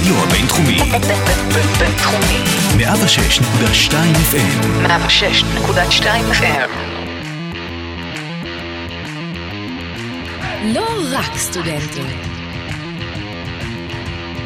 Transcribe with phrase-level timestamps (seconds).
[0.00, 0.78] הרדיו הבינתחומי.
[1.78, 2.44] בינתחומי.
[2.76, 3.92] 106.2
[4.32, 4.86] FM.
[4.86, 6.70] 106.2 FM.
[10.64, 12.06] לא רק סטודנטים.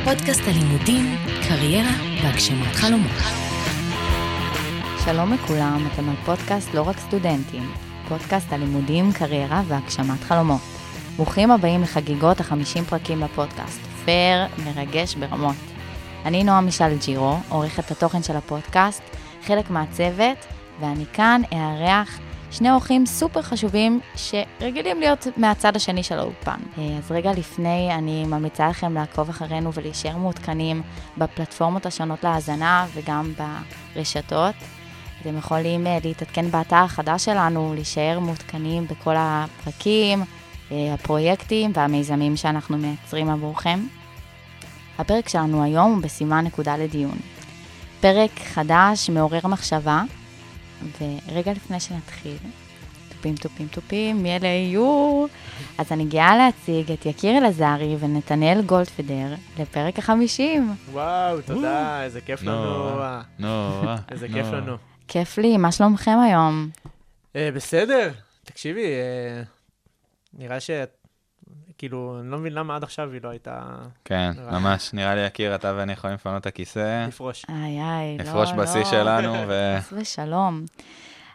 [0.05, 1.17] פודקאסט הלימודים,
[1.49, 1.93] קריירה
[2.23, 3.23] והגשמת חלומות.
[5.05, 7.71] שלום לכולם, אתם על פודקאסט לא רק סטודנטים,
[8.09, 10.61] פודקאסט הלימודים, קריירה והגשמת חלומות.
[11.17, 15.57] ברוכים הבאים לחגיגות החמישים פרקים לפודקאסט, פייר, מרגש ברמות.
[16.25, 19.03] אני נועה מישל ג'ירו, עורכת התוכן של הפודקאסט,
[19.47, 20.47] חלק מהצוות,
[20.81, 22.19] ואני כאן אארח
[22.51, 26.59] שני אורחים סופר חשובים שרגילים להיות מהצד השני של האולפן.
[26.79, 30.83] אה, אז רגע לפני, אני ממליצה לכם לעקוב אחרינו ולהישאר מעודכנים
[31.19, 33.33] בפלטפורמות השונות להאזנה וגם
[33.95, 34.55] ברשתות.
[35.21, 40.23] אתם יכולים אה, להתעדכן באתר החדש שלנו, להישאר מעודכנים בכל הפרקים,
[40.95, 43.81] הפרויקטים והמיזמים שאנחנו מייצרים עבורכם.
[44.99, 47.19] הפרק שלנו היום הוא בסימן נקודה לדיון.
[48.01, 50.03] פרק חדש, מעורר מחשבה,
[51.01, 52.37] ורגע לפני שנתחיל,
[53.09, 55.27] תופים, תופים, תופים, מי אלה יהיו?
[55.79, 60.75] אז אני גאה להציג את יקיר אלעזרי ונתנאל גולדפדר לפרק החמישים.
[60.93, 62.65] וואו, תודה, איזה כיף לנו.
[62.65, 63.97] נורא, נורא.
[64.11, 64.47] איזה כיף.
[64.47, 64.77] לנו.
[65.09, 66.69] כיף לי, מה שלומכם היום?
[67.37, 68.11] אה, בסדר,
[68.45, 69.43] תקשיבי, אה,
[70.39, 70.71] נראה ש...
[71.79, 73.63] כאילו, אני לא מבין למה עד עכשיו היא לא הייתה
[74.05, 74.59] כן, נורא.
[74.59, 77.45] ממש, נראה לי, יקיר, אתה ואני יכולים לפנות את הכיסא, לפרוש.
[77.49, 78.57] איי איי, לא, נפרוש לא.
[78.57, 79.75] בשיא שלנו, ו...
[79.79, 80.65] חס ושלום.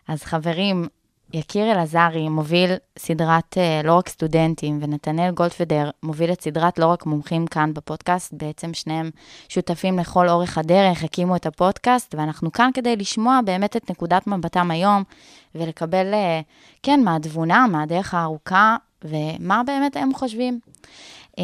[0.07, 0.87] אז חברים,
[1.33, 7.05] יקיר אלעזרי מוביל סדרת אה, לא רק סטודנטים, ונתנאל גולדפדר מוביל את סדרת לא רק
[7.05, 9.09] מומחים כאן בפודקאסט, בעצם שניהם
[9.49, 14.71] שותפים לכל אורך הדרך, הקימו את הפודקאסט, ואנחנו כאן כדי לשמוע באמת את נקודת מבטם
[14.71, 15.03] היום,
[15.55, 16.41] ולקבל, אה,
[16.83, 20.59] כן, מהתבונה, מהדרך הארוכה, ומה באמת הם חושבים.
[21.39, 21.43] אה,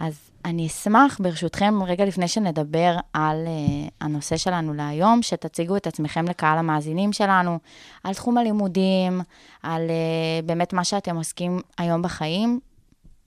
[0.00, 6.24] אז אני אשמח, ברשותכם, רגע לפני שנדבר על uh, הנושא שלנו להיום, שתציגו את עצמכם
[6.24, 7.58] לקהל המאזינים שלנו,
[8.04, 9.20] על תחום הלימודים,
[9.62, 12.60] על uh, באמת מה שאתם עוסקים היום בחיים,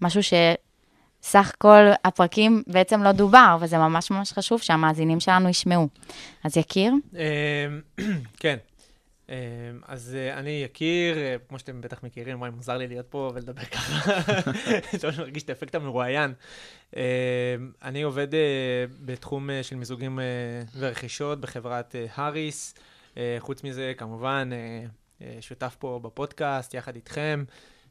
[0.02, 5.88] משהו שסך כל הפרקים בעצם לא דובר, וזה ממש ממש חשוב שהמאזינים שלנו ישמעו.
[6.44, 8.06] אז יקיר, אה,
[8.40, 8.58] כן.
[9.30, 9.36] אה,
[9.88, 13.64] אז אה, אני יקיר, אה, כמו שאתם בטח מכירים, וואי, מוזר לי להיות פה ולדבר
[13.64, 14.14] ככה.
[14.94, 16.34] אני ממש מרגיש את האפקט המרואיין.
[16.98, 18.40] אה, אני עובד אה,
[19.06, 20.20] בתחום של מיזוגים
[20.78, 22.74] ורכישות בחברת האריס.
[23.40, 24.50] חוץ מזה, כמובן,
[25.42, 27.44] שותף פה בפודקאסט יחד איתכם.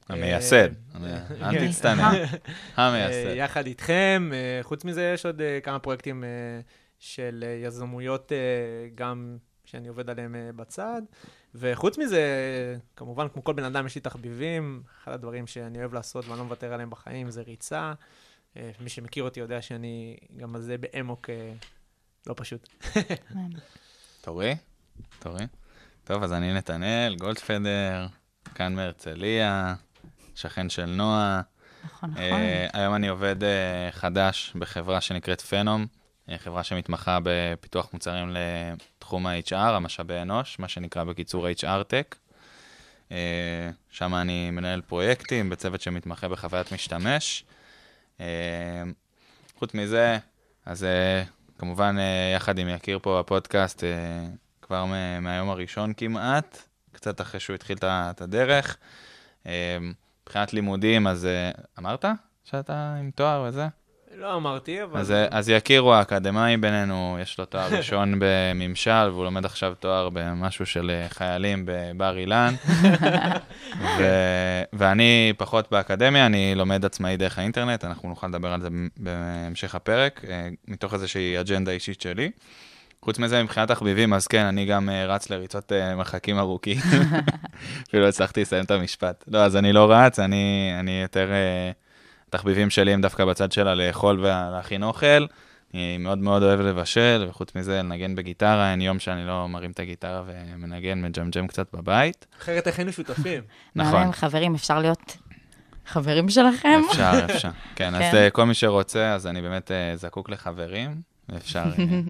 [0.09, 0.69] המייסד,
[1.05, 1.71] אה, אל כן.
[1.71, 2.11] תצטנע,
[2.75, 3.37] המייסד.
[3.37, 4.31] יחד איתכם.
[4.63, 6.25] חוץ מזה, יש עוד כמה פרויקטים
[6.99, 8.33] של יזמויות,
[8.95, 9.37] גם
[9.71, 11.03] שאני עובד עליהם אה, בצד.
[11.55, 12.23] וחוץ מזה,
[12.97, 14.83] כמובן, כמו כל בן אדם, יש לי תחביבים.
[15.03, 17.93] אחד הדברים שאני אוהב לעשות ואני לא מוותר עליהם בחיים זה ריצה.
[18.57, 21.53] אה, מי שמכיר אותי יודע שאני גם על זה באמוק אה,
[22.27, 22.69] לא פשוט.
[24.25, 24.57] תורי?
[25.19, 25.45] תורי?
[26.05, 28.07] טוב, אז אני נתנאל, גולדפדר,
[28.55, 29.75] כאן מהרצליה,
[30.35, 31.41] שכן של נועה.
[31.85, 32.23] נכון, נכון.
[32.73, 33.37] היום אני עובד
[33.91, 35.87] חדש בחברה שנקראת פנום,
[36.37, 38.37] חברה שמתמחה בפיתוח מוצרים
[39.09, 42.17] לתחום ה-HR, המשאבי אנוש, מה שנקרא בקיצור HR Tech.
[43.13, 47.45] אה, שם אני מנהל פרויקטים בצוות שמתמחה בחוויית משתמש.
[48.21, 48.83] אה,
[49.59, 50.19] חוץ מזה,
[50.67, 51.23] אז אה,
[51.59, 51.97] כמובן,
[52.37, 53.85] יחד עם יקיר פה בפודקאסט,
[54.63, 54.85] כבר
[55.21, 58.77] מהיום הראשון כמעט, קצת אחרי שהוא התחיל את הדרך.
[60.23, 61.29] מבחינת לימודים, אז
[61.79, 62.05] אמרת
[62.45, 63.69] שאתה עם תואר וזה?
[64.21, 65.01] לא אמרתי, אבל...
[65.01, 70.09] אז, אז יקיר הוא האקדמאי בינינו, יש לו תואר ראשון בממשל, והוא לומד עכשיו תואר
[70.13, 72.55] במשהו של אה, חיילים בבר אילן.
[73.99, 79.75] ו- ואני פחות באקדמיה, אני לומד עצמאי דרך האינטרנט, אנחנו נוכל לדבר על זה בהמשך
[79.75, 82.31] הפרק, אה, מתוך איזושהי אג'נדה אישית שלי.
[83.03, 86.77] חוץ מזה, מבחינת תחביבים, אז כן, אני גם אה, רץ לריצות אה, מרחקים ארוכים.
[87.89, 89.25] אפילו לא הצלחתי לסיים את המשפט.
[89.29, 91.33] לא, אז אני לא רץ, אני, אני יותר...
[91.33, 91.71] אה,
[92.29, 95.27] התחביבים שלי הם דווקא בצד של הלאכול ולהכין אוכל.
[95.75, 99.81] אני מאוד מאוד אוהב לבשל, וחוץ מזה, לנגן בגיטרה, אין יום שאני לא מרים את
[99.81, 102.27] הגיטרה ומנגן, מג'מג'ם קצת בבית.
[102.39, 103.43] אחרת איך היינו שותפים?
[103.77, 104.13] נכון.
[104.13, 105.17] חברים, אפשר להיות
[105.87, 106.81] חברים שלכם?
[106.91, 107.51] אפשר, אפשר.
[107.77, 108.17] כן, אז כן.
[108.17, 111.65] אה, כל מי שרוצה, אז אני באמת אה, זקוק לחברים, ואפשר...
[111.79, 111.85] אה,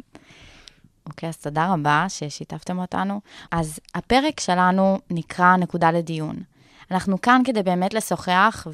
[1.07, 3.21] אוקיי, אז תודה רבה ששיתפתם אותנו.
[3.51, 6.37] אז הפרק שלנו נקרא נקודה לדיון.
[6.91, 8.67] אנחנו כאן כדי באמת לשוחח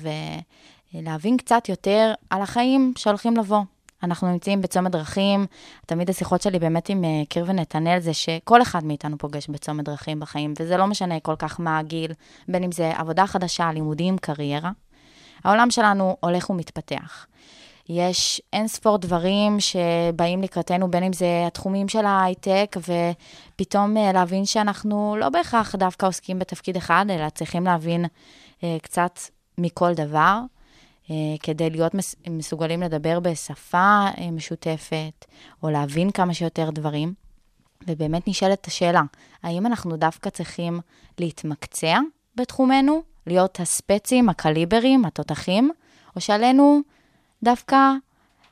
[0.95, 3.63] ולהבין קצת יותר על החיים שהולכים לבוא.
[4.03, 5.47] אנחנו נמצאים בצומת דרכים,
[5.87, 10.21] תמיד השיחות שלי באמת עם אה, קיר ונתנאל זה שכל אחד מאיתנו פוגש בצומת דרכים
[10.21, 12.13] בחיים, וזה לא משנה כל כך מה הגיל,
[12.49, 14.71] בין אם זה עבודה חדשה, לימודים, קריירה.
[15.45, 17.27] העולם שלנו הולך ומתפתח.
[17.89, 24.45] יש אין ספור דברים שבאים לקראתנו, בין אם זה התחומים של ההייטק, ופתאום אה, להבין
[24.45, 28.05] שאנחנו לא בהכרח דווקא עוסקים בתפקיד אחד, אלא צריכים להבין
[28.65, 29.19] אה, קצת
[29.59, 30.41] מכל דבר,
[31.43, 35.25] כדי להיות מס, מסוגלים לדבר בשפה אה, משותפת,
[35.63, 37.15] או להבין כמה שיותר דברים.
[37.87, 39.03] ובאמת נשאלת השאלה,
[39.43, 40.81] האם אנחנו דווקא צריכים
[41.19, 41.99] להתמקצע
[42.37, 45.71] בתחומנו, להיות הספצים, הקליברים, התותחים,
[46.17, 46.81] או שעלינו
[47.43, 47.93] דווקא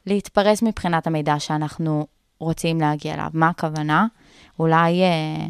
[0.06, 2.06] להתפרס מבחינת המידע שאנחנו
[2.38, 3.31] רוצים להגיע אליו?
[3.32, 4.06] מה הכוונה?
[4.58, 5.46] אולי אה,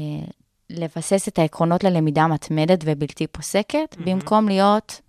[0.00, 0.24] אה,
[0.70, 4.02] לבסס את העקרונות ללמידה מתמדת ובלתי פוסקת, mm-hmm.
[4.04, 5.00] במקום להיות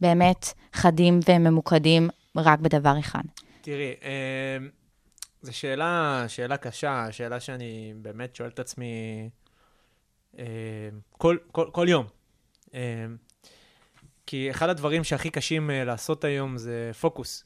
[0.00, 3.22] באמת חדים וממוקדים רק בדבר אחד.
[3.60, 4.56] תראי, אה,
[5.42, 9.28] זו שאלה, שאלה קשה, שאלה שאני באמת שואל את עצמי
[10.38, 10.44] אה,
[11.10, 12.06] כל, כל, כל יום.
[12.74, 13.06] אה,
[14.26, 17.44] כי אחד הדברים שהכי קשים לעשות היום זה פוקוס.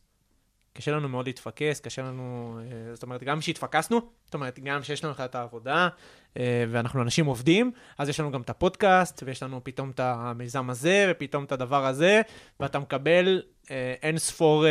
[0.73, 5.05] קשה לנו מאוד להתפקס, קשה לנו, אה, זאת אומרת, גם כשהתפקסנו, זאת אומרת, גם שיש
[5.05, 5.89] לנו את העבודה,
[6.37, 10.71] אה, ואנחנו אנשים עובדים, אז יש לנו גם את הפודקאסט, ויש לנו פתאום את המיזם
[10.71, 12.23] הזה, ופתאום את הדבר הזה,
[12.61, 14.65] ואתה מקבל אה, אין ספור,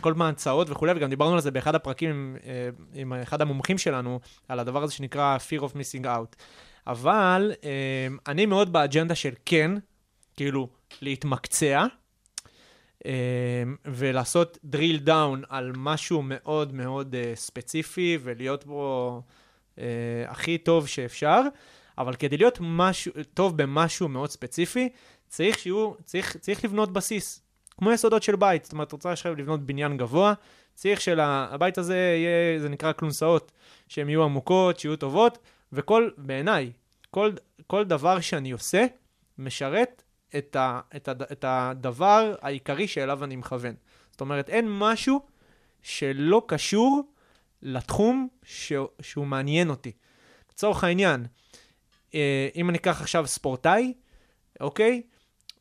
[0.00, 2.36] כל מיני הצעות וכולי, וגם דיברנו על זה באחד הפרקים עם,
[2.94, 6.36] עם אחד המומחים שלנו, על הדבר הזה שנקרא Fear of Missing Out.
[6.86, 7.52] אבל
[8.28, 9.70] אני מאוד באג'נדה של כן,
[10.36, 10.68] כאילו,
[11.02, 11.86] להתמקצע.
[13.04, 13.10] אמ,
[13.84, 19.22] ולעשות drill down על משהו מאוד מאוד uh, ספציפי ולהיות בו
[19.76, 19.80] uh,
[20.26, 21.40] הכי טוב שאפשר,
[21.98, 24.88] אבל כדי להיות משהו, טוב במשהו מאוד ספציפי,
[25.28, 27.42] צריך שיהיו, צריך, צריך לבנות בסיס,
[27.78, 28.64] כמו יסודות של בית.
[28.64, 30.34] זאת אומרת, רוצה עכשיו לבנות בניין גבוה,
[30.74, 33.52] צריך שלבית הזה יהיה, זה נקרא כלונסאות,
[33.88, 35.38] שהן יהיו עמוקות, שיהיו טובות,
[35.72, 36.72] וכל, בעיניי,
[37.10, 37.32] כל,
[37.66, 38.86] כל דבר שאני עושה,
[39.38, 40.03] משרת
[40.38, 43.74] את, ה, את, ה, את הדבר העיקרי שאליו אני מכוון.
[44.10, 45.20] זאת אומרת, אין משהו
[45.82, 47.02] שלא קשור
[47.62, 49.92] לתחום ש, שהוא מעניין אותי.
[50.52, 51.26] לצורך העניין,
[52.14, 53.92] אה, אם אני אקח עכשיו ספורטאי,
[54.60, 55.02] אוקיי?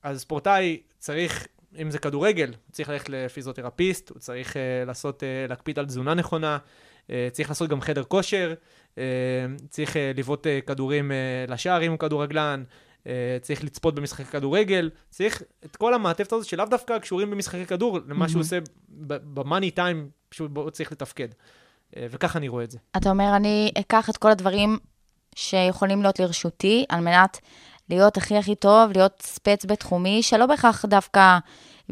[0.04, 1.48] אז ספורטאי צריך,
[1.82, 6.14] אם זה כדורגל, הוא צריך ללכת לפיזיותרפיסט, הוא צריך uh, לעשות, uh, להקפיד על תזונה
[6.14, 6.58] נכונה,
[7.32, 8.54] צריך לעשות גם חדר כושר,
[9.70, 11.12] צריך לבעוט כדורים
[11.48, 12.72] לשער הוא כדורגלן, אה,
[13.42, 18.30] צריך לצפות במשחקי כדורגל, צריך את כל המעטפת הזאת שלאו דווקא קשורים במשחקי כדור, למה
[18.30, 18.60] שהוא עושה
[19.08, 21.28] במאני טיים, שהוא צריך לתפקד.
[21.98, 22.78] אה, וככה אני רואה את זה.
[22.98, 24.78] אתה אומר, אני אקח את כל הדברים
[25.36, 27.40] שיכולים להיות לרשותי, על מנת
[27.90, 31.38] להיות הכי הכי טוב, להיות ספץ בתחומי, שלא בהכרח דווקא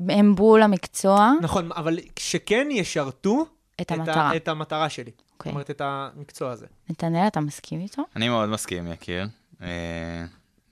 [0.10, 1.32] הם בול המקצוע.
[1.42, 3.46] נכון, אבל שכן ישרתו
[3.82, 4.32] את המטרה.
[4.36, 5.12] את, את המטרה שלי.
[5.12, 5.24] Okay.
[5.24, 5.52] זאת אוקיי.
[5.52, 6.66] אומרת, את המקצוע הזה.
[6.90, 8.02] נתנאל, אתה מסכים איתו?
[8.16, 9.28] אני מאוד מסכים, יקיר.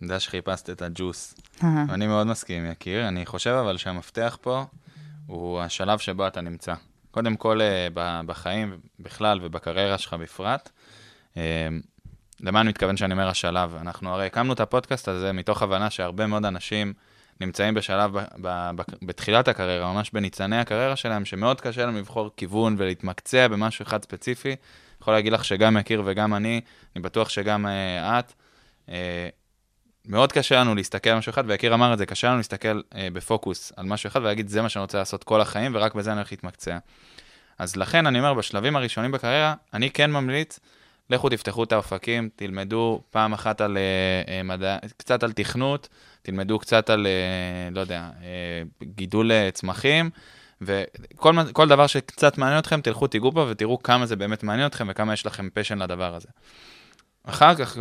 [0.02, 1.36] אני יודע שחיפשת את הג'וס.
[1.90, 3.08] אני מאוד מסכים, יקיר.
[3.08, 4.66] אני חושב אבל שהמפתח פה
[5.28, 6.74] הוא השלב שבו אתה נמצא.
[7.12, 7.88] קודם כל, אה,
[8.26, 10.70] בחיים בכלל ובקריירה שלך בפרט.
[11.38, 11.68] אה,
[12.42, 13.76] למה אני מתכוון שאני אומר השלב?
[13.76, 16.94] אנחנו הרי הקמנו את הפודקאסט הזה מתוך הבנה שהרבה מאוד אנשים
[17.42, 22.32] נמצאים בשלב, ב- ב- ב- בתחילת הקריירה, ממש בניצני הקריירה שלהם, שמאוד קשה להם לבחור
[22.38, 24.56] כיוון ולהתמקצע במשהו אחד ספציפי.
[25.02, 26.62] יכול להגיד לך שגם יקיר וגם אני,
[26.96, 28.34] אני בטוח שגם אה, את,
[28.90, 29.30] אה,
[30.06, 33.08] מאוד קשה לנו להסתכל על משהו אחד, ויקיר אמר את זה, קשה לנו להסתכל אה,
[33.14, 36.18] בפוקוס על משהו אחד ולהגיד, זה מה שאני רוצה לעשות כל החיים, ורק בזה אני
[36.20, 36.78] הולך להתמקצע.
[37.58, 40.60] אז לכן אני אומר, בשלבים הראשונים בקריירה, אני כן ממליץ,
[41.10, 45.90] לכו תפתחו את האופקים, תלמדו פעם אחת על אה, אה, מדע, קצת על תכנות,
[46.22, 50.10] תלמדו קצת על, אה, לא יודע, אה, גידול אה, צמחים,
[50.62, 55.14] וכל דבר שקצת מעניין אתכם, תלכו תיגעו בו ותראו כמה זה באמת מעניין אתכם וכמה
[55.14, 56.28] יש לכם פשן לדבר הזה.
[57.24, 57.78] אחר כך,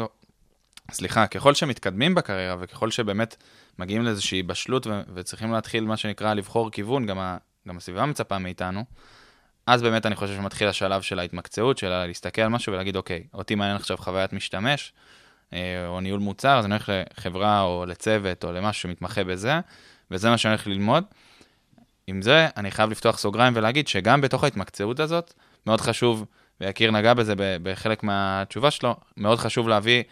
[0.90, 3.36] סליחה, ככל שמתקדמים בקריירה וככל שבאמת
[3.78, 7.36] מגיעים לאיזושהי בשלות ו- וצריכים להתחיל מה שנקרא לבחור כיוון, גם, ה-
[7.68, 8.84] גם הסביבה מצפה מאיתנו,
[9.66, 13.54] אז באמת אני חושב שמתחיל השלב של ההתמקצעות, של להסתכל על משהו ולהגיד, אוקיי, אותי
[13.54, 14.92] מעניין עכשיו חוויית משתמש,
[15.52, 19.60] אה, או ניהול מוצר, אז אני הולך לחברה או לצוות או למשהו שמתמחה בזה,
[20.10, 21.04] וזה מה שאני הולך ללמוד.
[22.06, 25.34] עם זה, אני חייב לפתוח סוגריים ולהגיד שגם בתוך ההתמקצעות הזאת,
[25.66, 26.24] מאוד חשוב,
[26.60, 30.02] ויקיר נגע בזה בחלק מהתשובה שלו, מאוד חשוב להביא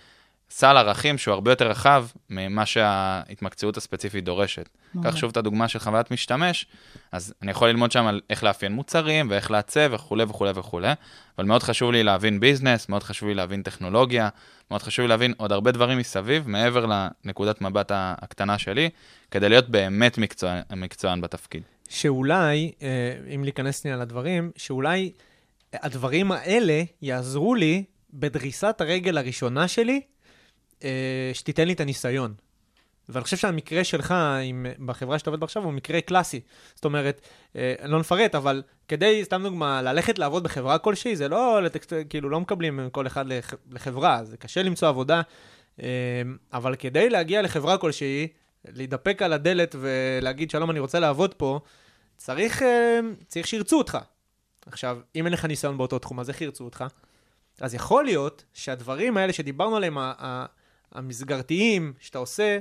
[0.50, 4.68] סל ערכים שהוא הרבה יותר רחב ממה שההתמקצעות הספציפית דורשת.
[5.02, 6.66] קח שוב את הדוגמה של חוויית משתמש,
[7.12, 10.92] אז אני יכול ללמוד שם על איך לאפיין מוצרים ואיך לעצב וכולי וכולי וכולי,
[11.38, 14.28] אבל מאוד חשוב לי להבין ביזנס, מאוד חשוב לי להבין טכנולוגיה,
[14.70, 18.90] מאוד חשוב לי להבין עוד הרבה דברים מסביב, מעבר לנקודת מבט הקטנה שלי,
[19.30, 21.62] כדי להיות באמת מקצוע, מקצוען בתפקיד.
[21.88, 22.88] שאולי, אה,
[23.34, 25.12] אם להיכנס שנייה לדברים, שאולי
[25.72, 30.00] הדברים האלה יעזרו לי בדריסת הרגל הראשונה שלי,
[31.34, 32.34] שתיתן לי את הניסיון.
[33.08, 34.14] ואני חושב שהמקרה שלך
[34.44, 36.40] עם, בחברה שאתה עובד בה עכשיו הוא מקרה קלאסי.
[36.74, 37.20] זאת אומרת,
[37.56, 42.30] אה, לא נפרט, אבל כדי, סתם דוגמה, ללכת לעבוד בחברה כלשהי, זה לא, לטקסט, כאילו,
[42.30, 45.22] לא מקבלים כל אחד לח, לחברה, זה קשה למצוא עבודה,
[45.82, 45.86] אה,
[46.52, 48.28] אבל כדי להגיע לחברה כלשהי,
[48.64, 51.60] להידפק על הדלת ולהגיד, שלום, אני רוצה לעבוד פה,
[52.16, 53.98] צריך, אה, צריך שירצו אותך.
[54.66, 56.84] עכשיו, אם אין לך ניסיון באותו תחום, אז איך ירצו אותך?
[57.60, 59.98] אז יכול להיות שהדברים האלה שדיברנו עליהם,
[60.96, 62.58] המסגרתיים שאתה עושה,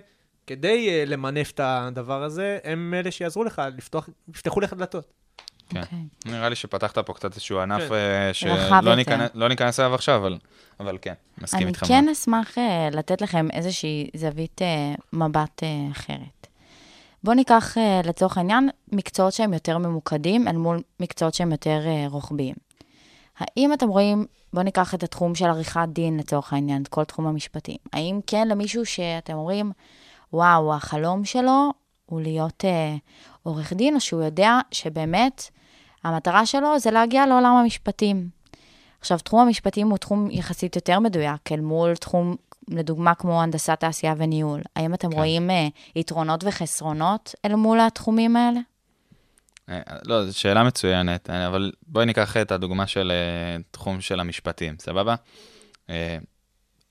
[0.47, 5.05] כדי uh, למנף את הדבר הזה, הם אלה שיעזרו לך, לפתוח, יפתחו לך דלתות.
[5.69, 5.81] כן.
[5.81, 5.97] אוקיי.
[6.25, 7.93] נראה לי שפתחת פה קצת איזשהו ענף כן.
[7.93, 8.95] אה, רחב שלא.
[8.95, 10.37] ניכנס- לא ניכנס אליו עכשיו, אבל-
[10.79, 11.85] אבל כן, מסכים אני איתך.
[11.87, 12.11] כן מאוד.
[12.11, 14.67] אשמח אה, לתת לכם איזושהי זווית אה,
[15.13, 16.47] מבט אה, אחרת.
[17.23, 22.05] בואו ניקח אה, לצורך העניין מקצועות שהם יותר ממוקדים אל מול מקצועות שהם יותר אה,
[22.09, 22.55] רוחביים.
[23.39, 27.27] האם אתם רואים, בואו ניקח את התחום של עריכת דין לצורך העניין, את כל תחום
[27.27, 27.77] המשפטים.
[27.93, 29.71] האם כן למישהו שאתם אומרים,
[30.33, 31.71] וואו, החלום שלו
[32.05, 32.95] הוא להיות אה,
[33.43, 35.49] עורך דין, או שהוא יודע שבאמת
[36.03, 38.29] המטרה שלו זה להגיע לעולם המשפטים.
[38.99, 42.35] עכשיו, תחום המשפטים הוא תחום יחסית יותר מדויק, אל מול תחום,
[42.67, 44.61] לדוגמה, כמו הנדסת תעשייה וניהול.
[44.75, 45.17] האם אתם כן.
[45.17, 48.59] רואים אה, יתרונות וחסרונות אל מול התחומים האלה?
[49.69, 54.19] אה, לא, זו שאלה מצוינת, אה, אבל בואי ניקח את הדוגמה של אה, תחום של
[54.19, 55.15] המשפטים, סבבה?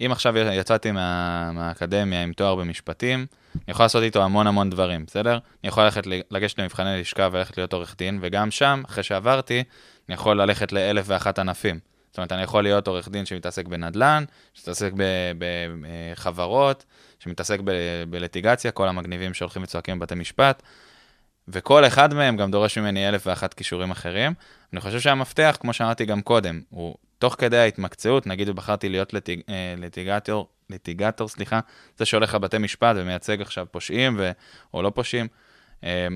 [0.01, 5.05] אם עכשיו יצאתי מה, מהאקדמיה עם תואר במשפטים, אני יכול לעשות איתו המון המון דברים,
[5.07, 5.33] בסדר?
[5.33, 9.65] אני יכול ללכת, לגשת למבחני לשכה וללכת להיות עורך דין, וגם שם, אחרי שעברתי,
[10.09, 11.79] אני יכול ללכת לאלף ואחת ענפים.
[12.11, 14.93] זאת אומרת, אני יכול להיות עורך דין שמתעסק בנדל"ן, שמתעסק
[15.79, 16.85] בחברות,
[17.19, 20.63] שמתעסק ב- בליטיגציה, כל המגניבים שהולכים וצועקים בבתי משפט,
[21.49, 24.35] וכל אחד מהם גם דורש ממני אלף ואחת כישורים אחרים.
[24.73, 29.41] אני חושב שהמפתח, כמו שאמרתי גם קודם, הוא תוך כדי ההתמקצעות, נגיד בחרתי להיות ליטיג,
[29.49, 31.61] אה, ליטיגטור, ליטיגטור, סליחה,
[31.99, 34.31] זה שהולך לבתי משפט ומייצג עכשיו פושעים ו,
[34.75, 35.29] או לא פושעים.
[35.85, 36.07] אה,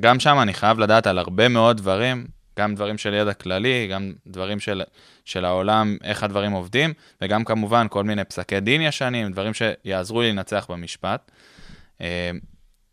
[0.00, 2.26] גם שם אני חייב לדעת על הרבה מאוד דברים,
[2.58, 4.82] גם דברים של ידע כללי, גם דברים של,
[5.24, 10.32] של העולם, איך הדברים עובדים, וגם כמובן כל מיני פסקי דין ישנים, דברים שיעזרו לי
[10.32, 11.30] לנצח במשפט.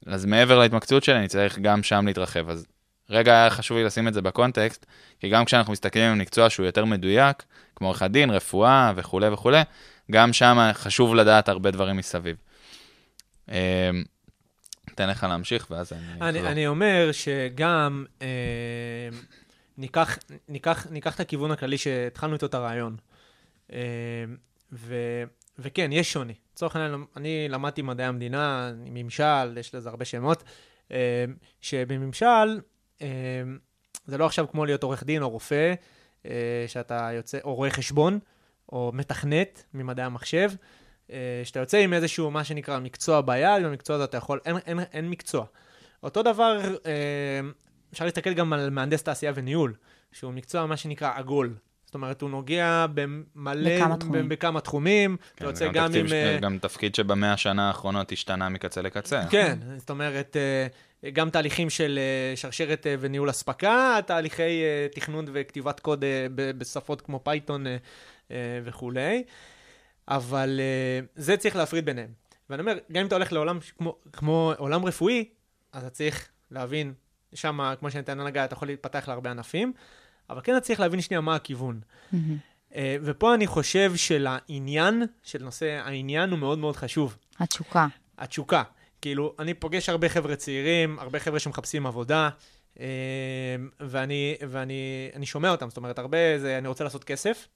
[0.07, 2.49] אז מעבר להתמקצעות שלי, אני צריך גם שם להתרחב.
[2.49, 2.65] אז
[3.09, 4.85] רגע היה חשוב לי לשים את זה בקונטקסט,
[5.19, 7.43] כי גם כשאנחנו מסתכלים על מקצוע שהוא יותר מדויק,
[7.75, 9.61] כמו עורך הדין, רפואה וכולי וכולי,
[10.11, 12.35] גם שם חשוב לדעת הרבה דברים מסביב.
[14.97, 16.29] אתן לך להמשיך, ואז אני...
[16.29, 16.39] אני.
[16.39, 18.27] אני אומר שגם אה,
[19.77, 20.17] ניקח,
[20.49, 22.95] ניקח, ניקח את הכיוון הכללי שהתחלנו איתו את הרעיון.
[23.73, 23.79] אה,
[24.73, 24.95] ו,
[25.59, 26.33] וכן, יש שוני.
[26.57, 30.43] לצורך העניין, אני למדתי מדעי המדינה, ממשל, יש לזה הרבה שמות,
[30.91, 31.25] אה,
[31.61, 32.59] שבממשל,
[33.01, 33.07] אה,
[34.05, 35.73] זה לא עכשיו כמו להיות עורך דין או רופא,
[36.25, 38.19] אה, שאתה יוצא, או רואה חשבון,
[38.71, 40.51] או מתכנת ממדעי המחשב,
[41.43, 45.09] שאתה יוצא עם איזשהו, מה שנקרא, מקצוע ביד, במקצוע הזה אתה יכול, אין, אין, אין
[45.09, 45.45] מקצוע.
[46.03, 46.75] אותו דבר,
[47.93, 49.73] אפשר להסתכל גם על מהנדס תעשייה וניהול,
[50.11, 51.55] שהוא מקצוע, מה שנקרא, עגול.
[51.87, 54.29] זאת אומרת, הוא נוגע במלא, בכמה תחומים.
[54.29, 55.17] בכמה תחומים.
[55.17, 56.13] כן, אתה יוצא גם תקציב- עם...
[56.13, 59.21] אה, גם תפקיד שבמאה השנה האחרונות השתנה מקצה לקצה.
[59.29, 60.37] כן, זאת אומרת,
[61.03, 64.61] אה, גם תהליכים של אה, שרשרת וניהול אספקה, תהליכי
[64.95, 66.03] תכנון וכתיבת קוד
[66.35, 67.65] בשפות כמו Python
[68.63, 69.23] וכולי,
[70.07, 70.59] אבל
[71.15, 72.09] זה צריך להפריד ביניהם.
[72.49, 75.25] ואני אומר, גם אם אתה הולך לעולם כמו, כמו עולם רפואי,
[75.73, 76.93] אז אתה צריך להבין,
[77.33, 79.73] שם, כמו שניתן להנהגה, אתה יכול להתפתח להרבה ענפים,
[80.29, 81.79] אבל כן צריך להבין שנייה מה הכיוון.
[82.11, 82.37] מהמם.
[82.75, 87.17] אה, ופה אני חושב שלעניין, של נושא העניין הוא מאוד מאוד חשוב.
[87.39, 87.87] התשוקה.
[88.17, 88.63] התשוקה.
[89.01, 92.29] כאילו, אני פוגש הרבה חבר'ה צעירים, הרבה חבר'ה שמחפשים עבודה,
[92.79, 92.85] אה,
[93.79, 97.47] ואני, ואני אני שומע אותם, זאת אומרת, הרבה זה אני רוצה לעשות כסף,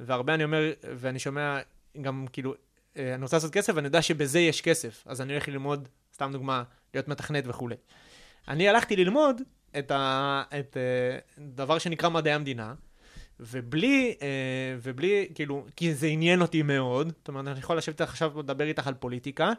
[0.00, 1.58] והרבה אני אומר, ואני שומע
[2.02, 2.54] גם כאילו,
[2.96, 6.30] אה, אני רוצה לעשות כסף, ואני יודע שבזה יש כסף, אז אני הולך ללמוד, סתם
[6.32, 6.62] דוגמה,
[6.94, 7.76] להיות מתכנת וכולי.
[8.48, 9.42] אני הלכתי ללמוד
[9.78, 12.74] את, ה, את אה, דבר שנקרא מדעי המדינה,
[13.40, 14.26] ובלי, אה,
[14.82, 18.86] ובלי, כאילו, כי זה עניין אותי מאוד, זאת אומרת, אני יכול לשבת עכשיו ולדבר איתך
[18.86, 19.52] על פוליטיקה,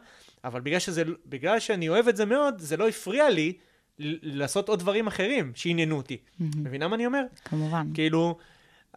[0.44, 3.52] אבל בגלל, שזה, בגלל שאני אוהב את זה מאוד, זה לא הפריע לי
[3.98, 6.16] לעשות עוד דברים אחרים שעניינו אותי.
[6.38, 6.64] מהמם.
[6.64, 7.22] מבינה מה אני אומר?
[7.44, 7.86] כמובן.
[7.94, 8.38] כאילו,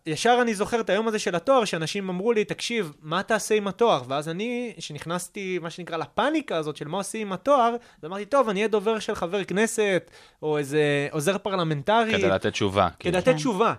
[0.07, 3.67] ישר אני זוכר את היום הזה של התואר, שאנשים אמרו לי, תקשיב, מה תעשה עם
[3.67, 4.01] התואר?
[4.07, 8.49] ואז אני, שנכנסתי, מה שנקרא, לפאניקה הזאת של מה עושים עם התואר, אז אמרתי, טוב,
[8.49, 10.11] אני אהיה דובר של חבר כנסת,
[10.41, 12.17] או איזה עוזר פרלמנטרי.
[12.17, 12.89] כדי לתת תשובה.
[12.89, 13.17] כדי כאילו.
[13.17, 13.73] לתת תשובה.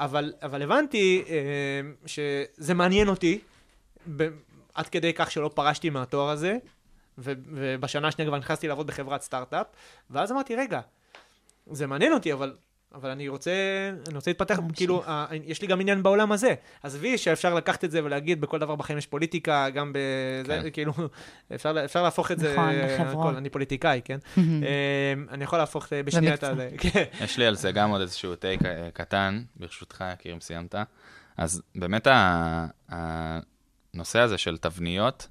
[0.00, 3.38] אבל, אבל הבנתי אה, שזה מעניין אותי,
[4.74, 6.56] עד כדי כך שלא פרשתי מהתואר הזה,
[7.18, 9.66] ו, ובשנה השנייה כבר נכנסתי לעבוד בחברת סטארט-אפ,
[10.10, 10.80] ואז אמרתי, רגע,
[11.70, 12.54] זה מעניין אותי, אבל
[12.94, 13.50] אבל אני רוצה,
[14.08, 14.58] אני רוצה להתפתח.
[14.74, 16.54] כאילו, אה, יש לי גם עניין בעולם הזה.
[16.82, 20.70] עזבי שאפשר לקחת את זה ולהגיד, בכל דבר בחיים יש פוליטיקה, גם בזה, כן.
[20.72, 20.92] כאילו,
[21.54, 23.26] אפשר, אפשר להפוך את זה, נכון, אה, בחברות.
[23.26, 24.18] הכל, אני פוליטיקאי, כן?
[24.38, 24.42] אה,
[25.30, 26.44] אני יכול להפוך בשנייה את.
[26.44, 27.04] הזה, כן.
[27.24, 30.74] יש לי על זה גם עוד איזשהו טייק אה, קטן, ברשותך, יקיר, אם סיימת.
[31.36, 35.28] אז באמת ה- הנושא הזה של תבניות,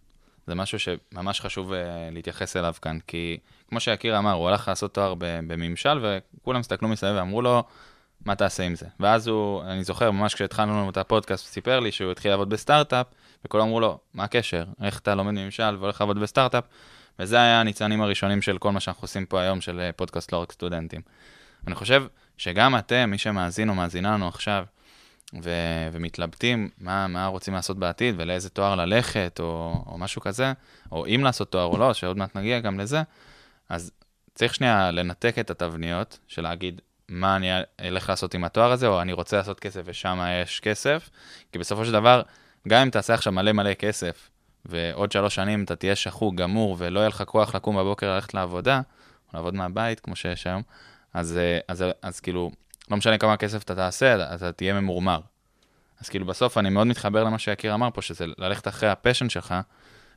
[0.48, 1.80] זה משהו שממש חשוב אה,
[2.12, 3.38] להתייחס אליו כאן, כי
[3.70, 6.06] כמו שיקיר אמר, הוא הלך לעשות תואר בממשל,
[6.42, 7.64] וכולם הסתכלו מסביב ואמרו לו,
[8.26, 8.86] מה תעשה עם זה?
[9.00, 12.50] ואז הוא, אני זוכר, ממש כשהתחלנו לנו את הפודקאסט, הוא סיפר לי שהוא התחיל לעבוד
[12.50, 13.08] בסטארט-אפ,
[13.46, 14.66] וכולם אמרו לו, מה הקשר?
[14.84, 16.64] איך אתה לומד ממשל והולך לעבוד בסטארט-אפ?
[17.20, 20.38] וזה היה הניצנים הראשונים של כל מה שאנחנו עושים פה היום, של אה, פודקאסט לא
[20.38, 21.02] רק סטודנטים.
[21.68, 22.04] אני חושב
[22.38, 24.66] שגם אתם, מי שמאזין או מאזינה לנו עכשיו,
[25.44, 30.54] ו- ומתלבטים מה, מה רוצים לעשות בעתיד ולאיזה תואר ללכת או, או משהו כזה,
[30.92, 33.02] או אם לעשות תואר או לא, שעוד מעט נגיע גם לזה,
[33.70, 33.92] אז
[34.36, 37.50] צריך שנייה לנתק את התבניות של להגיד מה אני
[37.82, 41.10] אלך לעשות עם התואר הזה, או אני רוצה לעשות כסף ושם יש כסף,
[41.52, 42.22] כי בסופו של דבר,
[42.68, 44.30] גם אם תעשה עכשיו מלא מלא כסף,
[44.66, 48.82] ועוד שלוש שנים אתה תהיה שחוק, גמור, ולא יהיה לך כוח לקום בבוקר ללכת לעבודה,
[49.28, 50.62] או לעבוד מהבית, כמו שיש היום,
[51.14, 52.52] אז, אה, אז, אז, אז כאילו,
[52.92, 55.20] לא משנה כמה כסף אתה תעשה, אתה תהיה ממורמר.
[56.02, 59.30] אז כאילו בסוף אני מאוד מתחבר למה שיקיר אמר פה, שזה ללכת אחרי ה passion
[59.30, 59.56] שלך,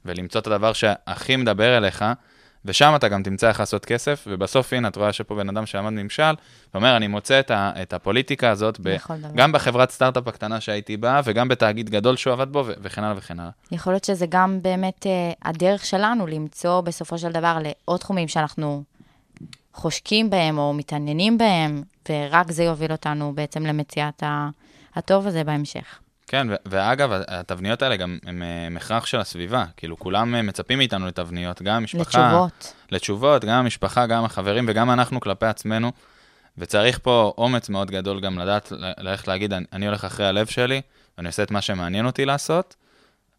[0.04, 2.04] ולמצוא את הדבר שהכי מדבר אליך,
[2.64, 5.90] ושם אתה גם תמצא איך לעשות כסף, ובסוף, הנה, את רואה שפה בן אדם שלמד
[5.90, 6.32] ממשל,
[6.74, 8.96] ואומר, אני מוצא את, ה, את הפוליטיקה הזאת, ב.
[9.34, 13.40] גם בחברת סטארט-אפ הקטנה שהייתי בה, וגם בתאגיד גדול שהוא עבד בו, וכן הלאה וכן
[13.40, 13.50] הלאה.
[13.72, 18.82] יכול להיות שזה גם באמת אה, הדרך שלנו למצוא בסופו של דבר לעוד תחומים שאנחנו
[19.74, 24.22] חושקים בהם או מתעניינים בהם, ורק זה יוביל אותנו בעצם למציאת
[24.94, 25.98] הטוב הזה בהמשך.
[26.28, 29.64] כן, ואגב, התבניות האלה גם הם אה, הכרח של הסביבה.
[29.76, 32.28] כאילו, כולם אה, מצפים מאיתנו לתבניות, גם המשפחה...
[32.28, 32.74] לתשובות.
[32.90, 35.92] לתשובות, גם המשפחה, גם החברים וגם אנחנו כלפי עצמנו.
[36.58, 40.80] וצריך פה אומץ מאוד גדול גם לדעת, ללכת להגיד, אני, אני הולך אחרי הלב שלי,
[41.18, 42.76] ואני עושה את מה שמעניין אותי לעשות,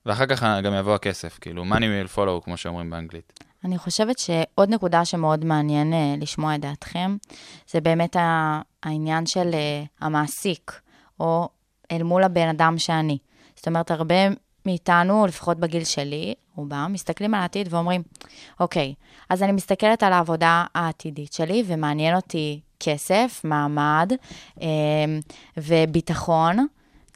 [0.05, 3.43] ואחר כך גם יבוא הכסף, כאילו, money will follow, כמו שאומרים באנגלית.
[3.65, 7.17] אני חושבת שעוד נקודה שמאוד מעניין אה, לשמוע את דעתכם,
[7.71, 8.15] זה באמת
[8.83, 10.81] העניין של אה, המעסיק,
[11.19, 11.49] או
[11.91, 13.17] אל מול הבן אדם שאני.
[13.55, 14.15] זאת אומרת, הרבה
[14.65, 18.03] מאיתנו, לפחות בגיל שלי, רובם, מסתכלים על העתיד ואומרים,
[18.59, 18.93] אוקיי,
[19.29, 24.13] אז אני מסתכלת על העבודה העתידית שלי, ומעניין אותי כסף, מעמד
[24.61, 24.67] אה,
[25.57, 26.67] וביטחון.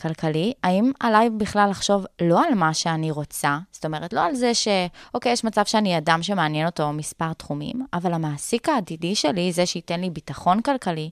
[0.01, 4.53] כלכלי, האם עליי בכלל לחשוב לא על מה שאני רוצה, זאת אומרת, לא על זה
[4.53, 4.67] ש,
[5.13, 9.99] אוקיי, יש מצב שאני אדם שמעניין אותו מספר תחומים, אבל המעסיק העתידי שלי, זה שייתן
[9.99, 11.09] לי ביטחון כלכלי,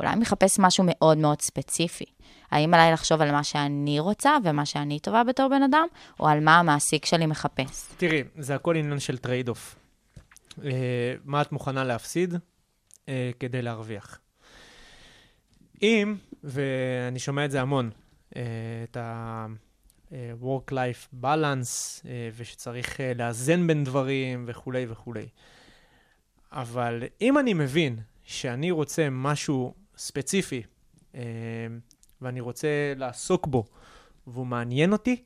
[0.00, 2.04] אולי מחפש משהו מאוד מאוד ספציפי.
[2.52, 5.86] האם עליי לחשוב על מה שאני רוצה ומה שאני טובה בתור בן אדם,
[6.20, 7.84] או על מה המעסיק שלי מחפש?
[7.96, 9.76] תראי, זה הכל עניין של trade off.
[10.64, 12.34] אה, מה את מוכנה להפסיד
[13.08, 14.18] אה, כדי להרוויח.
[15.82, 17.90] אם, ואני שומע את זה המון,
[18.36, 18.42] אה,
[18.90, 25.28] את ה-work-life balance, אה, ושצריך אה, לאזן בין דברים וכולי וכולי.
[26.52, 30.62] אבל אם אני מבין שאני רוצה משהו ספציפי,
[32.22, 33.64] ואני רוצה לעסוק בו,
[34.26, 35.22] והוא מעניין אותי,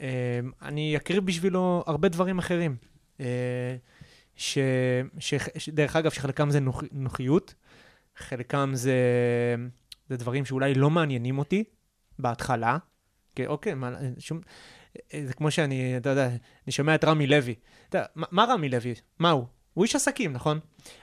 [0.00, 2.76] אה, אני אקריב בשבילו הרבה דברים אחרים.
[3.20, 3.76] אה,
[4.36, 4.58] ש,
[5.18, 7.54] ש, דרך אגב, שחלקם זה נוח, נוחיות,
[8.16, 8.94] חלקם זה,
[10.08, 11.64] זה דברים שאולי לא מעניינים אותי
[12.18, 12.78] בהתחלה.
[13.34, 14.40] כי אוקיי, מה, שום,
[15.14, 17.54] אה, זה כמו שאני, אתה יודע, אני שומע את רמי לוי.
[17.88, 18.94] אתה מה, מה רמי לוי?
[19.18, 19.46] מה הוא?
[19.74, 20.60] הוא איש עסקים, נכון?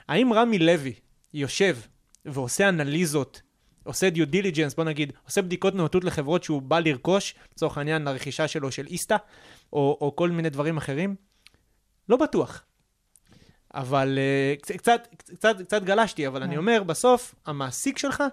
[0.07, 0.93] האם רמי לוי
[1.33, 1.77] יושב
[2.25, 3.41] ועושה אנליזות,
[3.85, 8.47] עושה דיו דיליג'נס, בוא נגיד, עושה בדיקות נאותות לחברות שהוא בא לרכוש, לצורך העניין לרכישה
[8.47, 9.15] שלו של איסתא,
[9.73, 11.15] או, או כל מיני דברים אחרים?
[12.09, 12.63] לא בטוח.
[13.73, 18.23] אבל uh, קצת, קצת, קצת, קצת גלשתי, אבל אני אומר, בסוף, המעסיק שלך,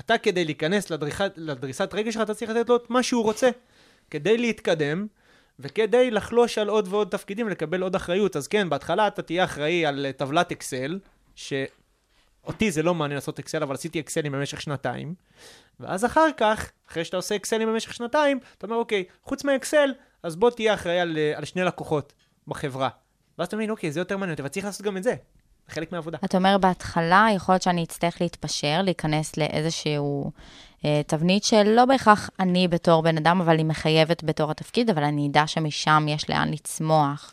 [0.00, 3.50] אתה כדי להיכנס לדריכת, לדריסת רגל שלך, אתה צריך לתת לו את מה שהוא רוצה,
[4.10, 5.06] כדי להתקדם,
[5.58, 8.36] וכדי לחלוש על עוד ועוד תפקידים ולקבל עוד אחריות.
[8.36, 10.98] אז כן, בהתחלה אתה תהיה אחראי על אה, טבלת אקסל,
[12.46, 15.14] שאותי זה לא מעניין לעשות אקסל, אבל עשיתי אקסלים במשך שנתיים,
[15.80, 20.36] ואז אחר כך, אחרי שאתה עושה אקסלים במשך שנתיים, אתה אומר, אוקיי, חוץ מאקסל, אז
[20.36, 22.12] בוא תהיה אחראי על, אה, על שני לקוחות
[22.48, 22.88] בחברה.
[23.38, 25.14] ואז אתה מבין, אוקיי, זה יותר מעניין אותי, אבל צריך לעשות גם את זה.
[25.68, 26.18] זה חלק מהעבודה.
[26.24, 30.32] אתה אומר, בהתחלה יכול להיות שאני אצטרך להתפשר, להיכנס לאיזשהו
[30.84, 35.28] אה, תבנית שלא בהכרח אני בתור בן אדם, אבל היא מחייבת בתור התפקיד, אבל אני
[35.28, 37.32] אדע שמשם יש לאן לצמוח.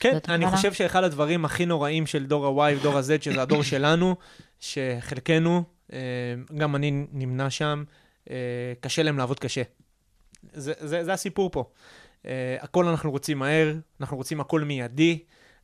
[0.00, 0.46] כן, אני?
[0.46, 4.16] חושב שאחד הדברים הכי נוראים של דור ה-Y ודור ה-Z, שזה הדור שלנו,
[4.60, 5.98] שחלקנו, אה,
[6.56, 7.84] גם אני נמנה שם,
[8.30, 8.36] אה,
[8.80, 9.62] קשה להם לעבוד קשה.
[10.52, 11.64] זה, זה, זה הסיפור פה.
[12.26, 15.18] אה, הכל אנחנו רוצים מהר, אנחנו רוצים הכל מיידי,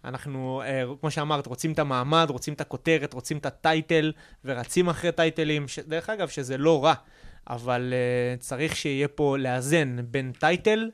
[0.04, 0.62] אנחנו,
[1.00, 4.12] כמו שאמרת, רוצים את המעמד, רוצים את הכותרת, רוצים את הטייטל,
[4.44, 5.78] ורצים אחרי טייטלים, ש...
[5.78, 6.94] דרך אגב, שזה לא רע,
[7.50, 10.90] אבל uh, צריך שיהיה פה לאזן בין טייטל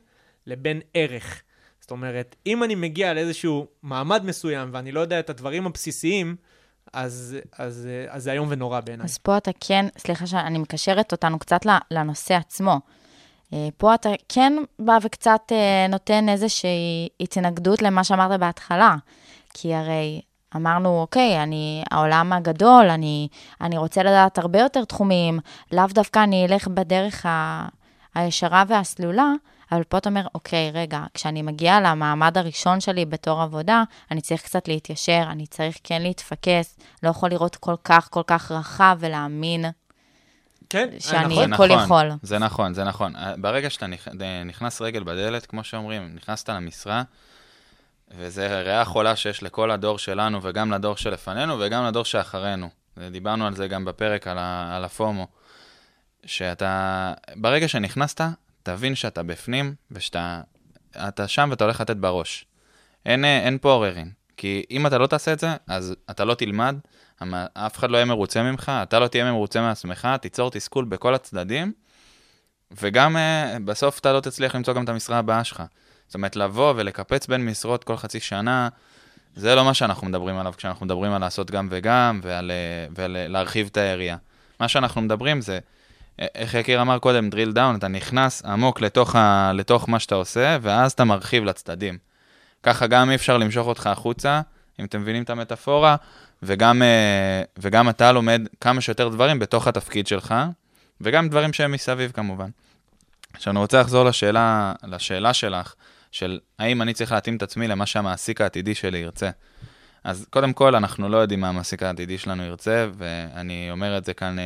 [0.46, 1.42] לבין ערך.
[1.82, 6.36] זאת אומרת, אם אני מגיע לאיזשהו מעמד מסוים ואני לא יודע את הדברים הבסיסיים,
[6.92, 9.04] אז, אז, אז זה איום ונורא בעיניי.
[9.04, 12.80] אז פה אתה כן, סליחה שאני מקשרת אותנו קצת לנושא עצמו.
[13.52, 18.96] אה, פה אתה כן בא וקצת אה, נותן איזושהי התנגדות למה שאמרת בהתחלה.
[19.54, 20.20] כי הרי
[20.56, 23.28] אמרנו, אוקיי, אני, העולם הגדול, אני,
[23.60, 25.38] אני רוצה לדעת הרבה יותר תחומים,
[25.72, 27.68] לאו דווקא אני אלך בדרך ה,
[28.14, 29.32] הישרה והסלולה,
[29.72, 34.42] אבל פה אתה אומר, אוקיי, רגע, כשאני מגיע למעמד הראשון שלי בתור עבודה, אני צריך
[34.42, 39.64] קצת להתיישר, אני צריך כן להתפקס, לא יכול לראות כל כך כל כך רחב ולהאמין
[40.70, 41.52] כן, שאני נכון.
[41.52, 42.10] הכל נכון, יכול.
[42.22, 43.16] זה נכון, זה נכון.
[43.16, 47.02] אה, ברגע שאתה ד- נכנס רגל בדלת, כמו שאומרים, נכנסת למשרה,
[48.16, 52.68] וזה ריאה חולה שיש לכל הדור שלנו, וגם לדור שלפנינו, וגם לדור שאחרינו.
[53.10, 55.26] דיברנו על זה גם בפרק, על, ה- על הפומו.
[56.26, 58.20] שאתה, ברגע שנכנסת,
[58.62, 60.40] תבין שאתה בפנים, ושאתה
[61.08, 62.46] אתה שם ואתה הולך לתת בראש.
[63.06, 64.10] אין, אה, אין פה עוררין.
[64.36, 66.76] כי אם אתה לא תעשה את זה, אז אתה לא תלמד,
[67.54, 71.72] אף אחד לא יהיה מרוצה ממך, אתה לא תהיה מרוצה מעצמך, תיצור תסכול בכל הצדדים,
[72.80, 73.18] וגם uh,
[73.64, 75.62] בסוף אתה לא תצליח למצוא גם את המשרה הבאה שלך.
[76.06, 78.68] זאת אומרת, לבוא ולקפץ בין משרות כל חצי שנה,
[79.36, 83.36] זה לא מה שאנחנו מדברים עליו כשאנחנו מדברים על לעשות גם וגם, ועל, אה, ועל
[83.36, 84.16] אה, את היריעה.
[84.60, 85.58] מה שאנחנו מדברים זה, אה,
[86.18, 90.58] איך יקיר אמר קודם, drill down, אתה נכנס עמוק לתוך, ה, לתוך מה שאתה עושה,
[90.62, 91.98] ואז אתה מרחיב לצדדים.
[92.62, 94.40] ככה גם אי אפשר למשוך אותך החוצה,
[94.80, 95.96] אם אתם מבינים את המטאפורה,
[96.42, 100.34] וגם, אה, וגם אתה לומד כמה שיותר דברים בתוך התפקיד שלך,
[101.00, 102.48] וגם דברים שהם מסביב כמובן.
[103.32, 105.74] עכשיו אני רוצה לחזור לשאלה, לשאלה שלך,
[106.10, 109.30] של האם אני צריך להתאים את עצמי למה שהמעסיק העתידי שלי ירצה.
[110.04, 114.14] אז קודם כל, אנחנו לא יודעים מה המעסיק העתידי שלנו ירצה, ואני אומר את זה
[114.14, 114.44] כאן, אה,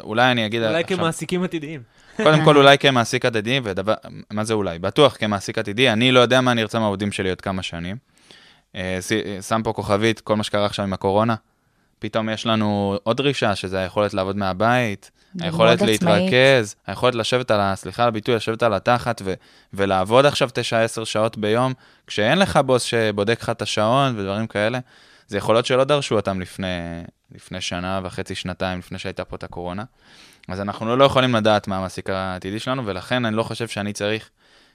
[0.00, 0.62] אולי אני אגיד...
[0.62, 1.82] אולי עכשיו- כמעסיקים עתידיים.
[2.16, 3.94] קודם כל, אולי כמעסיק עתידי, ודבר,
[4.30, 4.78] מה זה אולי?
[4.78, 7.96] בטוח כמעסיק עתידי, אני לא יודע מה אני ארצה מהעובדים שלי עוד כמה שנים.
[8.76, 11.34] אה, ש- שם פה כוכבית, כל מה שקרה עכשיו עם הקורונה.
[11.98, 16.02] פתאום יש לנו עוד דרישה, שזה היכולת לעבוד מהבית, היכולת עצמאית.
[16.02, 17.76] להתרכז, היכולת לשבת על ה...
[17.76, 19.34] סליחה על הביטוי, לשבת על התחת ו-
[19.74, 20.48] ולעבוד עכשיו
[21.00, 21.72] 9-10 שעות ביום,
[22.06, 24.78] כשאין לך בוס שבודק לך את השעון ודברים כאלה.
[25.28, 26.66] זה יכולות שלא דרשו אותם לפני,
[27.34, 29.84] לפני שנה וחצי, שנתיים, לפני שהייתה פה את הקורונה.
[30.48, 34.30] אז אנחנו לא יכולים לדעת מה המעסיק העתידי שלנו, ולכן אני לא חושב שאני צריך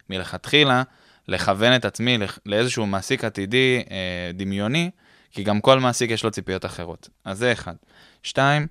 [0.10, 0.84] מלכתחילה
[1.28, 4.90] לכוון את עצמי לאיזשהו מעסיק עתידי אה, דמיוני,
[5.32, 7.10] כי גם כל מעסיק יש לו ציפיות אחרות.
[7.26, 7.76] אז זה אחד.
[8.24, 8.68] שתיים,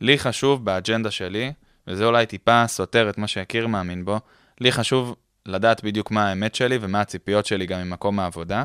[0.00, 1.52] לי חשוב באג'נדה שלי,
[1.86, 4.20] וזה אולי טיפה סותר את מה שיקיר מאמין בו,
[4.60, 8.64] לי חשוב לדעת בדיוק מה האמת שלי ומה הציפיות שלי גם ממקום העבודה.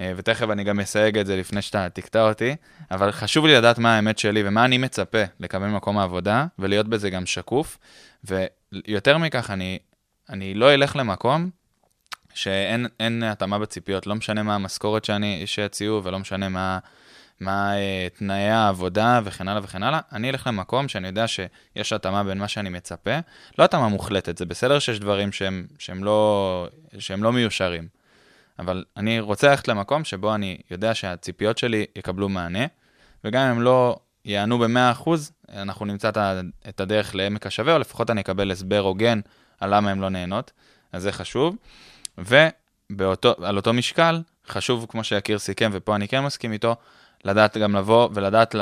[0.00, 2.56] אה, ותכף אני גם אסייג את זה לפני שאתה תקטע אותי,
[2.90, 7.10] אבל חשוב לי לדעת מה האמת שלי ומה אני מצפה לקבל ממקום העבודה, ולהיות בזה
[7.10, 7.78] גם שקוף.
[8.24, 9.78] ויותר מכך, אני,
[10.28, 11.50] אני לא אלך למקום
[12.34, 15.08] שאין אין התאמה בציפיות, לא משנה מה המשכורת
[15.46, 16.78] שיציעו ולא משנה מה,
[17.40, 22.24] מה אה, תנאי העבודה וכן הלאה וכן הלאה, אני אלך למקום שאני יודע שיש התאמה
[22.24, 23.18] בין מה שאני מצפה,
[23.58, 26.68] לא התאמה מוחלטת, זה בסדר שיש דברים שהם, שהם, לא,
[26.98, 27.88] שהם לא מיושרים,
[28.58, 32.66] אבל אני רוצה ללכת למקום שבו אני יודע שהציפיות שלי יקבלו מענה,
[33.24, 35.10] וגם אם הם לא יענו ב-100%,
[35.52, 36.10] אנחנו נמצא
[36.68, 39.20] את הדרך לעמק השווה, או לפחות אני אקבל הסבר הוגן
[39.60, 40.52] על למה הן לא נהנות,
[40.92, 41.56] אז זה חשוב.
[42.18, 46.76] ועל אותו משקל, חשוב, כמו שיקיר סיכם, ופה אני כן מסכים איתו,
[47.24, 48.54] לדעת גם לבוא ולדעת,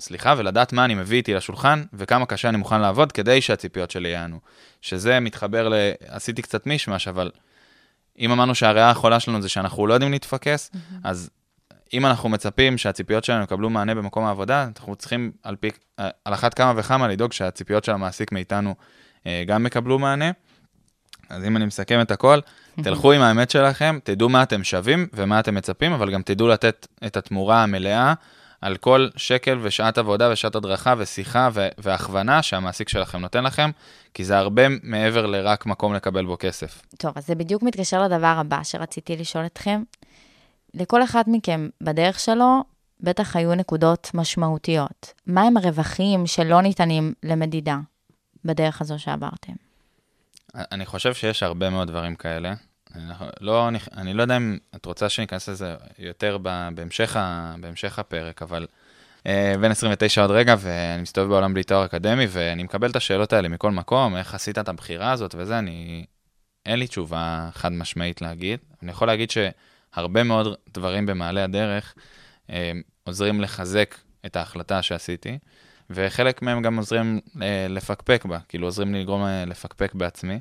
[0.00, 4.08] סליחה, ולדעת מה אני מביא איתי לשולחן, וכמה קשה אני מוכן לעבוד כדי שהציפיות שלי
[4.08, 4.40] יענו.
[4.82, 5.74] שזה מתחבר ל...
[6.08, 7.30] עשיתי קצת מישמש, אבל
[8.18, 10.70] אם אמרנו שהריאה החולה שלנו זה שאנחנו לא יודעים להתפקס,
[11.04, 11.30] אז
[11.92, 16.54] אם אנחנו מצפים שהציפיות שלנו יקבלו מענה במקום העבודה, אנחנו צריכים על, פי, על אחת
[16.54, 18.74] כמה וכמה לדאוג שהציפיות של המעסיק מאיתנו
[19.26, 20.30] אה, גם יקבלו מענה.
[21.28, 22.40] אז אם אני מסכם את הכל,
[22.82, 26.86] תלכו עם האמת שלכם, תדעו מה אתם שווים ומה אתם מצפים, אבל גם תדעו לתת
[27.06, 28.14] את התמורה המלאה
[28.60, 33.70] על כל שקל ושעת עבודה ושעת הדרכה ושיחה ו- והכוונה שהמעסיק שלכם נותן לכם,
[34.14, 36.82] כי זה הרבה מעבר לרק מקום לקבל בו כסף.
[36.98, 39.82] טוב, אז זה בדיוק מתקשר לדבר הבא שרציתי לשאול אתכם.
[40.74, 42.64] לכל אחד מכם בדרך שלו,
[43.00, 45.12] בטח היו נקודות משמעותיות.
[45.26, 47.78] מהם הרווחים שלא ניתנים למדידה
[48.44, 49.65] בדרך הזו שעברתם?
[50.56, 52.54] אני חושב שיש הרבה מאוד דברים כאלה.
[53.40, 57.98] לא, נכ- אני לא יודע אם את רוצה שניכנס לזה יותר ב- בהמשך, ה, בהמשך
[57.98, 58.66] הפרק, אבל
[59.26, 63.32] אה, בן 29 עוד רגע, ואני מסתובב בעולם בלי תואר אקדמי, ואני מקבל את השאלות
[63.32, 66.04] האלה מכל מקום, איך עשית את הבחירה הזאת וזה, אני...
[66.66, 68.58] אין לי תשובה חד משמעית להגיד.
[68.82, 69.30] אני יכול להגיד
[69.94, 71.94] הרבה מאוד דברים במעלה הדרך
[72.50, 72.72] אה,
[73.04, 73.94] עוזרים לחזק
[74.26, 75.38] את ההחלטה שעשיתי,
[75.90, 80.40] וחלק מהם גם עוזרים אה, לפקפק בה, כאילו עוזרים לי לגרום אה, לפקפק בעצמי.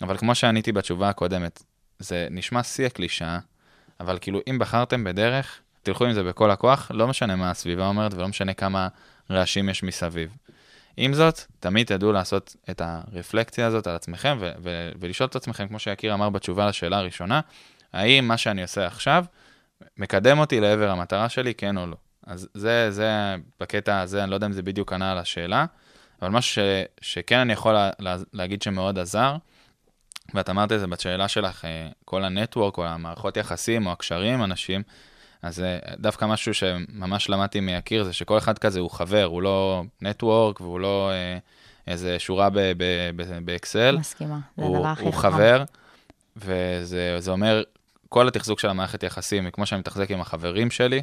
[0.00, 1.62] אבל כמו שעניתי בתשובה הקודמת,
[1.98, 3.38] זה נשמע שיא הקלישאה,
[4.00, 8.14] אבל כאילו אם בחרתם בדרך, תלכו עם זה בכל הכוח, לא משנה מה הסביבה אומרת
[8.14, 8.88] ולא משנה כמה
[9.30, 10.30] רעשים יש מסביב.
[10.96, 15.68] עם זאת, תמיד תדעו לעשות את הרפלקציה הזאת על עצמכם ו- ו- ולשאול את עצמכם,
[15.68, 17.40] כמו שיקיר אמר בתשובה לשאלה הראשונה,
[17.92, 19.24] האם מה שאני עושה עכשיו
[19.96, 21.96] מקדם אותי לעבר המטרה שלי, כן או לא.
[22.28, 25.64] אז זה, זה, בקטע הזה, אני לא יודע אם זה בדיוק ענה על השאלה,
[26.22, 26.58] אבל משהו ש,
[27.00, 29.36] שכן אני יכול לה, לה, להגיד שמאוד עזר,
[30.34, 34.44] ואת אמרת את זה בשאלה שלך, אה, כל הנטוורק או המערכות יחסים או הקשרים עם
[34.44, 34.82] אנשים,
[35.42, 39.82] אז זה דווקא משהו שממש למדתי מיקיר, זה שכל אחד כזה הוא חבר, הוא לא
[40.02, 41.38] נטוורק והוא לא אה,
[41.86, 43.96] איזה שורה ב- ב- ב- באקסל.
[43.98, 45.30] מסכימה, זה הוא, הדבר הכי הוא חכם.
[45.30, 45.64] חבר,
[46.36, 47.62] וזה זה אומר,
[48.08, 51.02] כל התחזוק של המערכת יחסים כמו שאני מתחזק עם החברים שלי, אה,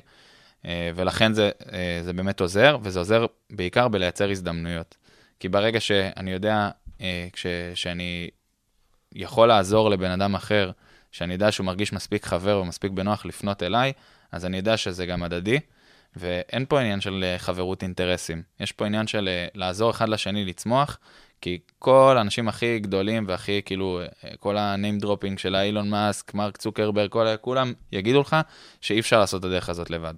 [0.96, 4.98] ולכן זה, אה, זה באמת עוזר, וזה עוזר בעיקר בלייצר הזדמנויות.
[5.40, 6.70] כי ברגע שאני יודע
[7.02, 8.30] אה, כש, שאני
[9.16, 10.72] יכול לעזור לבן אדם אחר,
[11.12, 13.94] שאני יודע שהוא מרגיש מספיק חבר ומספיק בנוח לפנות אליי,
[14.32, 15.60] אז אני יודע שזה גם הדדי,
[16.16, 18.44] ואין פה עניין של אה, חברות אינטרסים.
[18.60, 20.98] יש פה עניין של אה, לעזור אחד לשני לצמוח,
[21.42, 26.58] כי כל האנשים הכי גדולים והכי, כאילו, אה, כל ה-name dropping של האילון מאסק, מרק
[26.58, 27.10] צוקרברג,
[27.42, 28.36] כולם יגידו לך
[28.82, 30.14] שאי אפשר לעשות את הדרך הזאת לבד.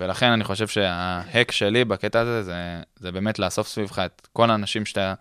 [0.00, 4.86] ולכן אני חושב שההק שלי בקטע הזה, זה, זה באמת לאסוף סביבך את כל האנשים
[4.86, 5.14] שאתה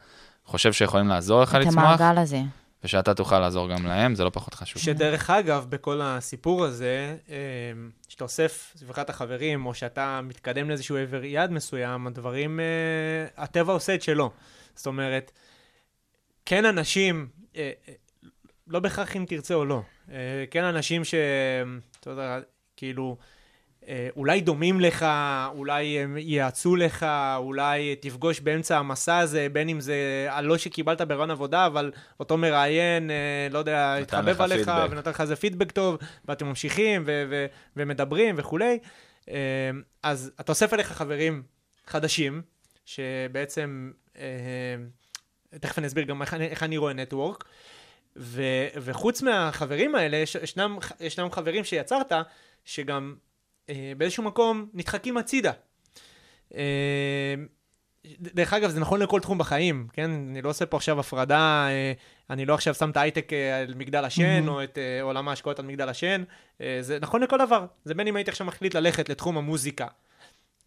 [0.46, 2.42] חושב שיכולים לעזור לך את לצמוח, המעגל הזה.
[2.84, 4.82] ושאתה תוכל לעזור גם להם, זה לא פחות חשוב.
[4.82, 7.36] שדרך אגב, בכל הסיפור הזה, אה,
[8.10, 13.74] שאתה אוסף סביבך את החברים, או שאתה מתקדם לאיזשהו עבר יעד מסוים, הדברים, אה, הטבע
[13.74, 14.32] עושה את שלו.
[14.76, 15.32] זאת אומרת,
[16.46, 17.94] כן אנשים, אה, אה,
[18.68, 19.82] לא בהכרח אם תרצה או לא,
[20.52, 21.16] כן אנשים ש...
[22.00, 22.40] אתה יודע,
[22.78, 23.18] כאילו,
[24.16, 25.06] אולי דומים לך,
[25.56, 25.84] אולי
[26.18, 27.06] ייעצו לך,
[27.38, 29.96] אולי תפגוש באמצע המסע הזה, בין אם זה
[30.42, 33.16] לא שקיבלת ברעיון עבודה, אבל אותו מראיין, אה,
[33.52, 34.88] לא יודע, התחבב עליך, פידבק.
[34.92, 38.80] ונתן לך איזה פידבק טוב, ואתם ממשיכים ו- ו- ומדברים וכולי.
[39.30, 39.36] אה,
[40.04, 41.44] אז אתה אוסף אליך חברים
[41.88, 42.42] חדשים,
[42.86, 44.24] שבעצם, אה,
[45.60, 47.44] תכף אני אסביר גם איך, אני- איך אני רואה נטוורק.
[48.16, 48.44] ו-
[48.76, 52.12] וחוץ מהחברים האלה, יש, ישנם, ישנם חברים שיצרת,
[52.66, 53.29] שגם אה,
[53.98, 55.52] באיזשהו מקום נדחקים הצידה.
[56.56, 57.36] אה,
[58.20, 60.12] דרך אגב, זה נכון לכל תחום בחיים, כן?
[60.12, 61.94] אני לא עושה פה עכשיו הפרדה, אה,
[62.30, 65.60] אני לא עכשיו שם את ההייטק אה, על מגדל השן, או את אה, עולם ההשקעות
[65.60, 66.24] על מגדל השן.
[66.62, 67.66] אה, זה נכון לכל דבר.
[67.86, 69.88] זה בין אם הייתי עכשיו מחליט ללכת לתחום המוזיקה.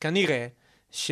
[0.01, 0.47] כנראה
[0.95, 1.11] ש...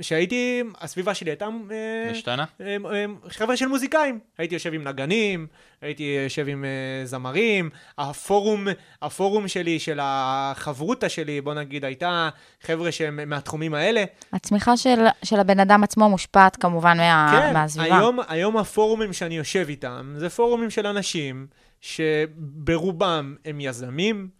[0.00, 1.44] שהייתי, הסביבה שלי הייתה...
[1.70, 2.44] אה, משתנה?
[2.60, 4.18] הם- הם חבר'ה של מוזיקאים.
[4.38, 5.46] הייתי יושב עם נגנים,
[5.82, 8.66] הייתי יושב עם אה, זמרים, הפורום,
[9.02, 12.28] הפורום שלי, של החברותא שלי, בוא נגיד, הייתה
[12.62, 14.04] חבר'ה שהם מהתחומים האלה.
[14.32, 17.96] הצמיחה של, של הבן אדם עצמו מושפעת כמובן מה, כן, מהסביבה.
[17.98, 21.46] היום, היום הפורומים שאני יושב איתם, זה פורומים של אנשים
[21.80, 24.37] שברובם הם יזמים, אה,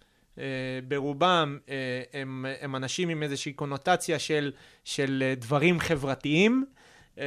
[0.88, 1.74] ברובם אה,
[2.12, 4.53] הם, הם אנשים עם איזושהי קונוטציה של,
[4.85, 6.64] של אה, דברים חברתיים.
[7.18, 7.24] אה,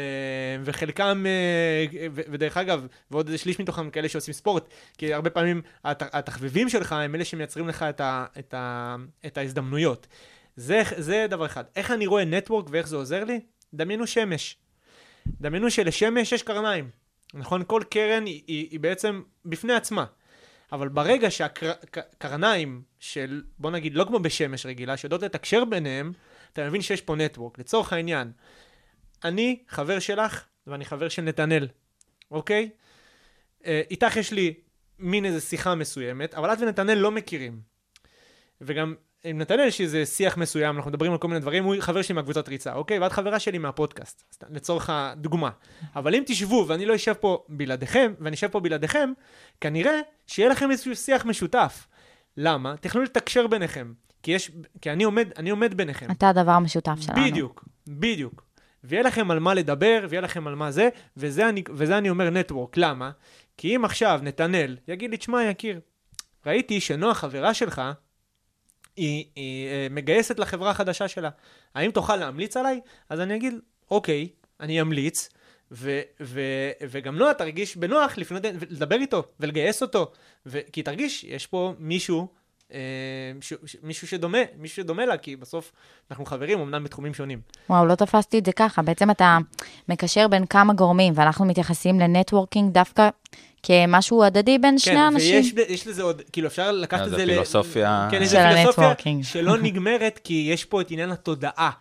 [0.64, 6.16] וחלקם, אה, ודרך אגב, ועוד איזה שליש מתוכם כאלה שעושים ספורט, כי הרבה פעמים הת-
[6.16, 8.96] התחביבים שלך הם אלה שמייצרים לך את, ה, את, ה,
[9.26, 10.08] את ההזדמנויות.
[10.56, 11.64] זה, זה דבר אחד.
[11.76, 13.40] איך אני רואה נטוורק ואיך זה עוזר לי?
[13.74, 14.58] דמיינו שמש.
[15.42, 16.90] דמיינו שלשמש יש קרניים.
[17.34, 17.64] נכון?
[17.68, 20.06] כל קרן היא, היא, היא בעצם בפני עצמה.
[20.72, 26.12] אבל ברגע שהקרניים של, בוא נגיד, לא כמו בשמש רגילה, שיודעות לתקשר ביניהם,
[26.54, 27.60] אתה מבין שיש פה נטוורק.
[27.60, 28.32] לצורך העניין,
[29.24, 31.68] אני חבר שלך ואני חבר של נתנאל,
[32.32, 32.70] אוקיי?
[33.66, 34.54] אה, איתך יש לי
[35.00, 37.62] מין איזה שיחה מסוימת, אבל את ונתנאל לא מכירים.
[38.62, 42.02] וגם עם נתנאל יש איזה שיח מסוים, אנחנו מדברים על כל מיני דברים, הוא חבר
[42.02, 43.00] שלי מהקבוצת ריצה, אוקיי?
[43.00, 45.50] ואת חברה שלי מהפודקאסט, לצורך הדוגמה.
[45.96, 49.12] אבל אם תשבו ואני לא אשב פה בלעדיכם, ואני אשב פה בלעדיכם,
[49.62, 51.88] כנראה שיהיה לכם איזשהו שיח משותף.
[52.38, 52.78] למה?
[52.78, 53.94] תכלו לתקשר ביניכם.
[54.24, 56.12] כי יש, כי אני עומד, אני עומד ביניכם.
[56.12, 57.22] אתה הדבר המשותף שלנו.
[57.26, 58.44] בדיוק, בדיוק.
[58.84, 62.30] ויהיה לכם על מה לדבר, ויהיה לכם על מה זה, וזה אני, וזה אני אומר
[62.30, 62.78] נטוורק.
[62.78, 63.12] למה?
[63.58, 65.80] כי אם עכשיו נתנאל יגיד לי, תשמע, יקיר,
[66.46, 67.82] ראיתי שנועה חברה שלך,
[68.96, 71.30] היא, היא אה, מגייסת לחברה החדשה שלה.
[71.76, 72.80] האם תוכל להמליץ עליי?
[73.10, 73.54] אז אני אגיד,
[73.92, 75.30] אוקיי, אני אמליץ,
[75.72, 76.42] ו, ו,
[76.90, 80.12] וגם נועה תרגיש בנוח לפנות, לדבר איתו ולגייס אותו,
[80.46, 82.28] ו, כי תרגיש, יש פה מישהו
[83.42, 85.72] ש, ש, מישהו שדומה, מישהו שדומה לה, כי בסוף
[86.12, 87.42] אנחנו חברים, אמנם בתחומים שונים.
[87.70, 88.82] וואו, לא תפסתי את זה ככה.
[88.82, 89.38] בעצם אתה
[89.90, 93.10] מקשר בין כמה גורמים, ואנחנו מתייחסים ל networking דווקא
[93.64, 95.44] כמשהו הדדי בין שני אנשים.
[95.44, 97.26] כן, ויש לזה עוד, כאילו, אפשר לקחת אה, את זה זה...
[97.26, 98.08] ל- פילוסופיה.
[98.12, 99.24] כן, של ה networking.
[99.24, 101.72] שלא נגמרת, כי יש פה את עניין התודעה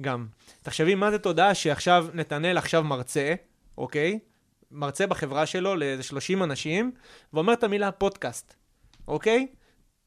[0.00, 0.26] גם.
[0.62, 3.34] תחשבי מה זה תודעה שעכשיו נתנאל עכשיו מרצה,
[3.78, 4.18] אוקיי?
[4.70, 6.92] מרצה בחברה שלו לאיזה 30 אנשים,
[7.32, 8.54] ואומר את המילה פודקאסט,
[9.08, 9.46] אוקיי?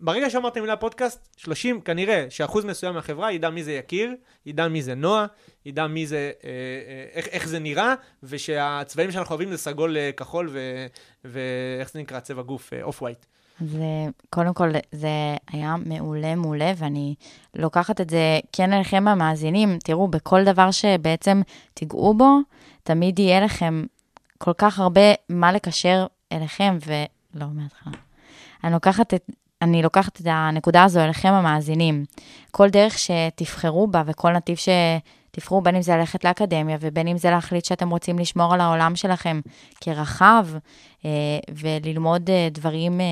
[0.02, 4.82] ברגע שאמרת המילה פודקאסט, 30, כנראה שאחוז מסוים מהחברה ידע מי זה יקיר, ידע מי
[4.82, 5.26] זה נועה,
[5.66, 10.12] ידע מי זה, אה, אה, איך, איך זה נראה, ושהצבעים שאנחנו אוהבים זה סגול אה,
[10.18, 10.86] כחול, ו-
[11.26, 12.20] ואיך זה נקרא?
[12.20, 13.26] צבע גוף, אוף ווייט.
[13.66, 13.86] זה,
[14.30, 15.08] קודם כל, זה
[15.52, 17.16] היה מעולה מעולה, ואני
[17.56, 19.78] לוקחת את זה כן אליכם המאזינים.
[19.84, 21.42] תראו, בכל דבר שבעצם
[21.74, 22.38] תיגעו בו,
[22.84, 23.84] תמיד יהיה לכם
[24.38, 27.94] כל כך הרבה מה לקשר אליכם, ולא, מההתחלה.
[28.64, 29.30] אני לוקחת את...
[29.62, 32.06] אני לוקחת את הנקודה הזו אליכם המאזינים.
[32.52, 37.30] כל דרך שתבחרו בה וכל נתיב שתבחרו, בין אם זה ללכת לאקדמיה ובין אם זה
[37.30, 39.40] להחליט שאתם רוצים לשמור על העולם שלכם
[39.82, 40.48] כרחב
[41.06, 41.10] אה,
[41.50, 43.06] וללמוד אה, דברים אה,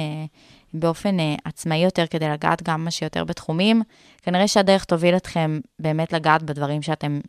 [0.73, 3.81] באופן עצמאי יותר כדי לגעת כמה שיותר בתחומים,
[4.21, 7.19] כנראה שהדרך תוביל אתכם באמת לגעת בדברים שאתם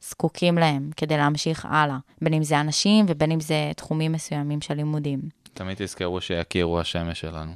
[0.00, 4.74] זקוקים להם כדי להמשיך הלאה, בין אם זה אנשים ובין אם זה תחומים מסוימים של
[4.74, 5.20] לימודים.
[5.54, 7.52] תמיד תזכרו שיקירו השמש שלנו.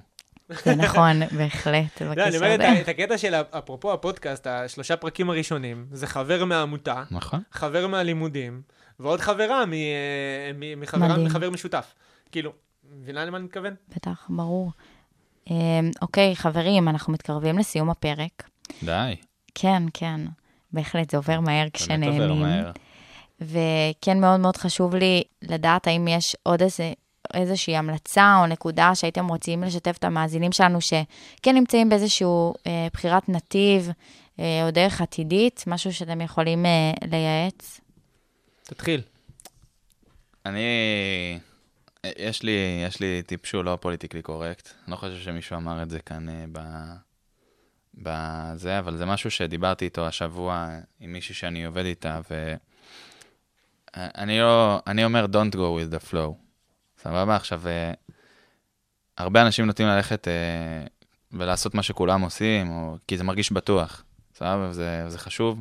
[0.64, 5.86] זה נכון, בהחלט, לא, אני בקשר אומר את הקטע של, אפרופו הפודקאסט, השלושה פרקים הראשונים,
[5.92, 7.42] זה חבר מהעמותה, נכון?
[7.52, 8.62] חבר מהלימודים,
[9.00, 9.64] ועוד חברה
[11.02, 11.16] אה.
[11.16, 11.94] מחבר משותף.
[12.32, 12.52] כאילו,
[12.92, 13.74] מבינה למה אני מתכוון?
[13.96, 14.72] בטח, ברור.
[15.50, 18.48] אמ, אוקיי, חברים, אנחנו מתקרבים לסיום הפרק.
[18.82, 19.16] די.
[19.54, 20.20] כן, כן,
[20.72, 22.40] בהחלט, זה עובר מהר באמת עובר כשנהנים.
[22.40, 22.70] מהר.
[23.40, 26.92] וכן, מאוד מאוד חשוב לי לדעת האם יש עוד איזה,
[27.34, 32.26] איזושהי המלצה או נקודה שהייתם רוצים לשתף את המאזינים שלנו, שכן נמצאים באיזושהי
[32.66, 33.90] אה, בחירת נתיב
[34.40, 37.80] אה, או דרך עתידית, משהו שאתם יכולים אה, לייעץ.
[38.62, 39.00] תתחיל.
[40.46, 40.60] אני...
[42.18, 44.68] יש לי, יש לי טיפ שהוא לא פוליטיקלי קורקט.
[44.84, 46.60] אני לא חושב שמישהו אמר את זה כאן אה, ב...
[47.94, 50.68] בזה, אבל זה משהו שדיברתי איתו השבוע
[51.00, 52.20] עם מישהי שאני עובד איתה,
[53.96, 54.78] ואני לא...
[54.86, 56.41] אני אומר, Don't go with the flow.
[57.02, 57.36] סבבה?
[57.36, 57.92] עכשיו, אה,
[59.18, 60.86] הרבה אנשים נוטים ללכת אה,
[61.32, 62.96] ולעשות מה שכולם עושים, או...
[63.08, 64.04] כי זה מרגיש בטוח.
[64.34, 64.66] סבבה?
[64.70, 65.60] וזה, וזה חשוב.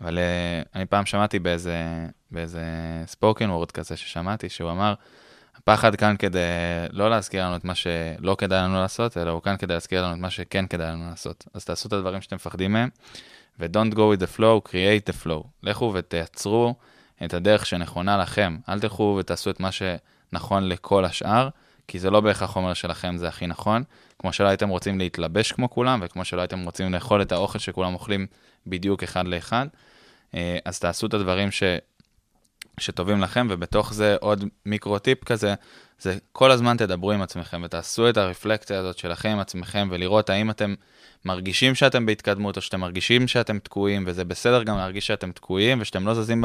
[0.00, 2.62] אבל אה, אני פעם שמעתי באיזה, באיזה
[3.06, 4.94] ספוקן וורד כזה ששמעתי, שהוא אמר,
[5.56, 6.40] הפחד כאן כדי
[6.90, 10.14] לא להזכיר לנו את מה שלא כדאי לנו לעשות, אלא הוא כאן כדי להזכיר לנו
[10.14, 11.44] את מה שכן כדאי לנו לעשות.
[11.54, 12.88] אז תעשו את הדברים שאתם מפחדים מהם,
[13.58, 15.46] ו-don't go with the flow, create the flow.
[15.62, 16.74] לכו ותייצרו
[17.24, 18.56] את הדרך שנכונה לכם.
[18.68, 19.72] אל תלכו ותעשו את מה
[20.30, 21.48] שנכון לכל השאר,
[21.88, 23.82] כי זה לא בהכרח אומר שלכם זה הכי נכון.
[24.18, 27.94] כמו שלא הייתם רוצים להתלבש כמו כולם, וכמו שלא הייתם רוצים לאכול את האוכל שכולם
[27.94, 28.26] אוכלים
[28.66, 29.66] בדיוק אחד לאחד.
[30.34, 31.62] אה, אז תעשו את הדברים ש...
[32.80, 35.54] שטובים לכם, ובתוך זה עוד מיקרו-טיפ כזה,
[35.98, 40.50] זה כל הזמן תדברו עם עצמכם ותעשו את הרפלקציה הזאת שלכם עם עצמכם, ולראות האם
[40.50, 40.74] אתם
[41.24, 46.06] מרגישים שאתם בהתקדמות, או שאתם מרגישים שאתם תקועים, וזה בסדר גם להרגיש שאתם תקועים ושאתם
[46.06, 46.44] לא זזים.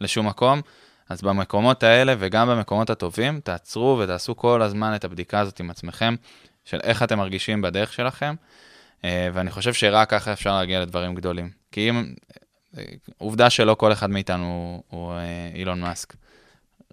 [0.00, 0.60] לשום מקום,
[1.08, 6.14] אז במקומות האלה וגם במקומות הטובים, תעצרו ותעשו כל הזמן את הבדיקה הזאת עם עצמכם,
[6.64, 8.34] של איך אתם מרגישים בדרך שלכם,
[9.04, 11.50] אה, ואני חושב שרק ככה אפשר להגיע לדברים גדולים.
[11.72, 12.14] כי אם,
[13.18, 14.44] עובדה שלא כל אחד מאיתנו
[14.90, 15.20] הוא, הוא אה,
[15.54, 16.14] אילון מאסק.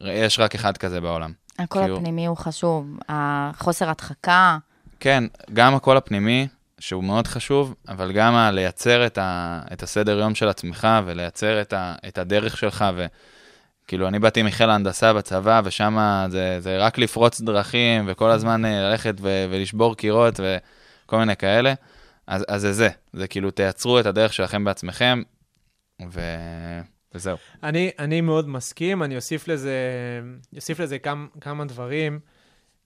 [0.01, 1.31] יש רק אחד כזה בעולם.
[1.59, 4.57] הקול כי הוא- הפנימי הוא חשוב, החוסר הדחקה,
[4.99, 5.23] כן,
[5.53, 6.47] גם הקול הפנימי,
[6.79, 11.73] שהוא מאוד חשוב, אבל גם לייצר את, ה, את הסדר יום של עצמך ולייצר את,
[11.73, 12.85] ה, את הדרך שלך.
[13.85, 15.97] וכאילו, אני באתי מחיל ההנדסה בצבא, ושם
[16.29, 21.73] זה, זה רק לפרוץ דרכים, וכל הזמן אה, ללכת ו, ולשבור קירות וכל מיני כאלה.
[22.27, 25.21] אז, אז זה זה, זה כאילו, תייצרו את הדרך שלכם בעצמכם,
[26.11, 26.21] ו...
[27.15, 27.37] וזהו.
[27.63, 29.79] אני, אני מאוד מסכים, אני אוסיף לזה,
[30.55, 32.19] אוסיף לזה כמה, כמה דברים.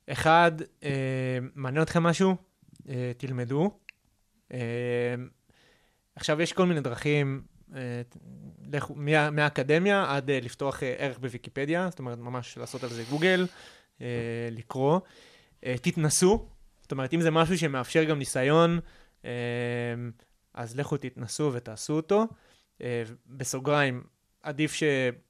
[0.10, 0.52] אחד,
[0.84, 2.36] אה, מעניין אתכם משהו?
[2.90, 3.72] אה, תלמדו.
[4.54, 4.60] אה,
[6.16, 7.42] עכשיו, יש כל מיני דרכים,
[8.72, 13.04] לכו, מה, מהאקדמיה עד אה, לפתוח אה, ערך בוויקיפדיה, זאת אומרת, ממש לעשות על זה
[13.10, 13.48] גוגל,
[14.02, 14.08] אה,
[14.52, 15.00] לקרוא.
[15.66, 16.48] אה, תתנסו,
[16.82, 18.80] זאת אומרת, אם זה משהו שמאפשר גם ניסיון,
[19.26, 19.32] אה,
[20.54, 22.28] אז לכו תתנסו ותעשו אותו.
[22.82, 24.04] אה, בסוגריים,
[24.44, 24.84] עדיף ש...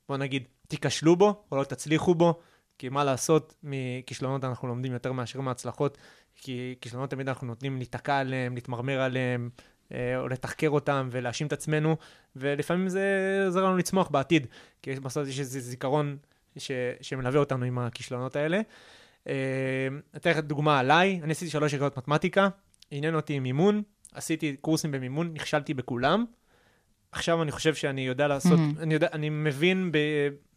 [0.09, 2.39] בוא נגיד, תיכשלו בו, או לא תצליחו בו,
[2.77, 5.97] כי מה לעשות, מכישלונות אנחנו לומדים יותר מאשר מהצלחות,
[6.35, 11.53] כי כישלונות תמיד אנחנו נותנים להיתקע עליהם, להתמרמר עליהם, אה, או לתחקר אותם ולהאשים את
[11.53, 11.97] עצמנו,
[12.35, 14.47] ולפעמים זה עוזר לנו לצמוח בעתיד,
[14.81, 16.17] כי בסוף יש איזה זיכרון
[16.57, 16.71] ש...
[17.01, 18.61] שמלווה אותנו עם הכישלונות האלה.
[19.27, 19.33] אה,
[20.15, 22.49] אתן לך דוגמה עליי, אני עשיתי שלוש יחידות מתמטיקה,
[22.91, 23.81] עניין אותי מימון,
[24.13, 26.25] עשיתי קורסים במימון, נכשלתי בכולם.
[27.11, 28.73] עכשיו אני חושב שאני יודע לעשות, מהמם.
[28.79, 29.97] אני יודע, אני מבין ב,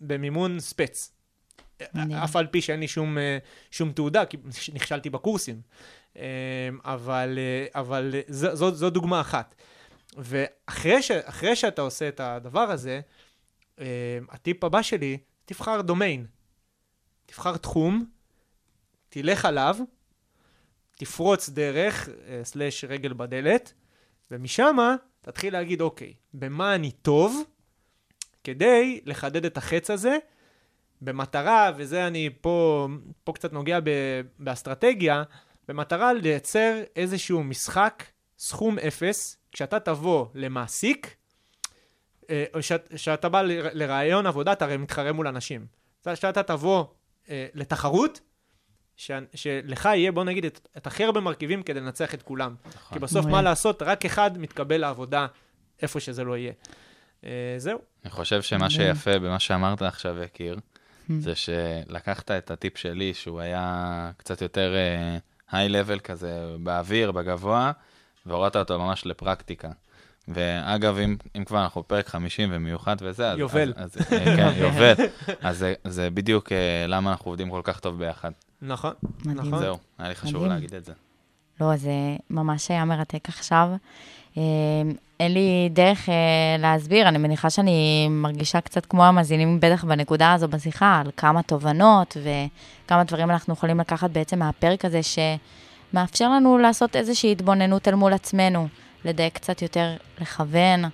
[0.01, 1.13] במימון ספץ.
[1.95, 2.13] מדהים.
[2.13, 3.39] אף על פי שאין לי שום, אה,
[3.71, 4.37] שום תעודה, כי
[4.75, 5.61] נכשלתי בקורסים.
[6.17, 9.55] אה, אבל, אה, אבל זו, זו, זו דוגמה אחת.
[10.17, 11.13] ואחרי ש,
[11.55, 13.01] שאתה עושה את הדבר הזה,
[13.81, 16.27] אה, הטיפ הבא שלי, תבחר דומיין.
[17.27, 18.05] תבחר תחום,
[19.09, 19.77] תלך עליו,
[20.97, 23.73] תפרוץ דרך, אה, סלש רגל בדלת,
[24.31, 24.77] ומשם
[25.21, 27.43] תתחיל להגיד, אוקיי, במה אני טוב,
[28.45, 30.19] כדי לחדד את החץ הזה,
[31.01, 32.89] במטרה, וזה אני פה,
[33.25, 33.79] פה קצת נוגע
[34.39, 35.23] באסטרטגיה,
[35.69, 38.05] במטרה לייצר איזשהו משחק,
[38.39, 41.17] סכום אפס, כשאתה תבוא למעסיק,
[42.31, 45.67] אה, או שאת, שאתה בא ל- לראיון עבודה, אתה הרי מתחרה מול אנשים.
[46.15, 46.85] כשאתה תבוא
[47.31, 48.21] אה, לתחרות,
[48.97, 52.55] ש, שלך יהיה, בוא נגיד, את, את הכי הרבה מרכיבים כדי לנצח את כולם.
[52.93, 53.27] כי בסוף.
[53.27, 55.27] מה לעשות, רק אחד מתקבל לעבודה
[55.83, 56.53] איפה שזה לא יהיה.
[57.25, 57.79] אה, זהו.
[58.05, 60.59] אני חושב שמה שיפה במה שאמרת עכשיו, יקיר,
[61.19, 64.75] זה שלקחת את הטיפ שלי, שהוא היה קצת יותר
[65.53, 67.73] היי-לבל כזה, באוויר, בגבוה,
[68.27, 69.71] והורדת אותו ממש לפרקטיקה.
[70.29, 73.39] ואגב, אם, אם כבר אנחנו בפרק 50 ומיוחד וזה, אז...
[73.39, 73.73] יובל.
[73.77, 74.95] אז, אז, אה, כן, יובל.
[75.41, 78.31] אז זה, זה בדיוק אה, למה אנחנו עובדים כל כך טוב ביחד.
[78.63, 78.93] נכון,
[79.25, 79.37] מדהים.
[79.37, 79.59] נכון.
[79.59, 80.53] זהו, היה לי חשוב מדהים.
[80.53, 80.93] להגיד את זה.
[81.61, 81.91] לא, זה
[82.31, 83.69] ממש היה מרתק עכשיו.
[85.23, 86.15] אין לי דרך אה,
[86.59, 92.17] להסביר, אני מניחה שאני מרגישה קצת כמו המאזינים, בטח בנקודה הזו בשיחה, על כמה תובנות
[92.23, 98.13] וכמה דברים אנחנו יכולים לקחת בעצם מהפרק הזה, שמאפשר לנו לעשות איזושהי התבוננות אל מול
[98.13, 98.69] עצמנו,
[99.05, 100.85] לדייק קצת יותר, לכוון,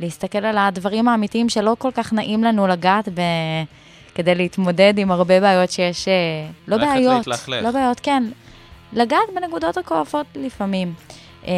[0.00, 3.20] להסתכל על הדברים האמיתיים שלא כל כך נעים לנו לגעת ב...
[4.14, 6.14] כדי להתמודד עם הרבה בעיות שיש, אה,
[6.68, 7.64] לא בעיות, להתלכלך.
[7.64, 8.24] לא בעיות, כן,
[8.92, 10.94] לגעת בנקודות הכואבות לפעמים.
[11.46, 11.52] אה,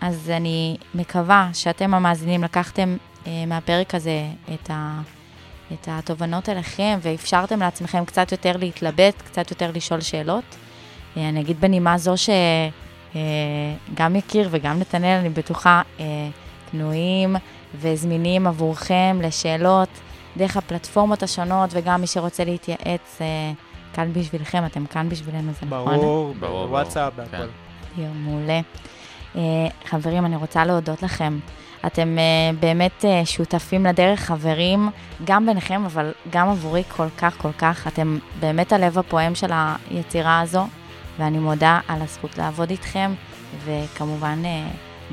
[0.00, 2.96] אז אני מקווה שאתם המאזינים לקחתם
[3.26, 5.00] אה, מהפרק הזה את, ה,
[5.72, 10.56] את התובנות אליכם ואפשרתם לעצמכם קצת יותר להתלבט, קצת יותר לשאול שאלות.
[11.16, 16.04] אה, אני אגיד בנימה זו שגם יקיר וגם נתנאל, אני בטוחה, אה,
[16.70, 17.36] פנויים
[17.74, 19.88] וזמינים עבורכם לשאלות
[20.36, 23.52] דרך הפלטפורמות השונות, וגם מי שרוצה להתייעץ, אה,
[23.92, 25.96] כאן בשבילכם, אתם כאן בשבילנו, זה נכון?
[25.96, 27.28] ברור, ברור, בוואטסאפ, ברור.
[27.30, 27.46] בהכל.
[27.98, 28.60] יום מעולה.
[29.36, 29.42] אה,
[29.84, 31.38] חברים, אני רוצה להודות לכם.
[31.86, 34.88] אתם אה, באמת אה, שותפים לדרך, חברים,
[35.24, 37.86] גם ביניכם, אבל גם עבורי כל כך, כל כך.
[37.86, 39.50] אתם באמת הלב הפועם של
[39.90, 40.66] היצירה הזו,
[41.18, 43.14] ואני מודה על הזכות לעבוד איתכם,
[43.64, 44.42] וכמובן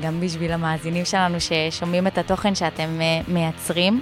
[0.00, 4.00] גם בשביל המאזינים שלנו ששומעים את התוכן שאתם מייצרים.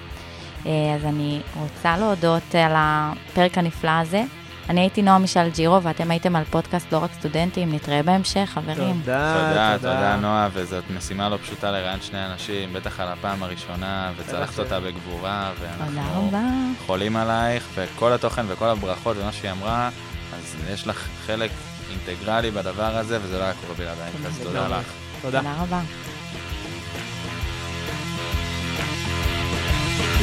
[0.65, 4.23] אז אני רוצה להודות על הפרק הנפלא הזה.
[4.69, 7.75] אני הייתי נועה מישל ג'ירו, ואתם הייתם על פודקאסט לא רק סטודנטים.
[7.75, 9.01] נתראה בהמשך, חברים.
[9.01, 14.13] תודה, תודה, תודה, נועה, וזאת משימה לא פשוטה לראיין שני אנשים, בטח על הפעם הראשונה,
[14.17, 14.59] וצלחת.
[14.59, 16.43] אותה בגבורה, תודה ואנחנו רבה.
[16.87, 19.91] חולים עלייך, וכל התוכן וכל הברכות ומה שהיא אמרה,
[20.35, 21.51] אז יש לך חלק
[21.91, 24.69] אינטגרלי בדבר הזה, וזה לא היה קורה בלעדייך, אז תודה.
[24.69, 24.93] לך.
[25.23, 25.39] תודה.
[25.39, 25.81] תודה רבה.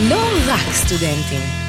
[0.09, 1.68] לא רק סטודנטים.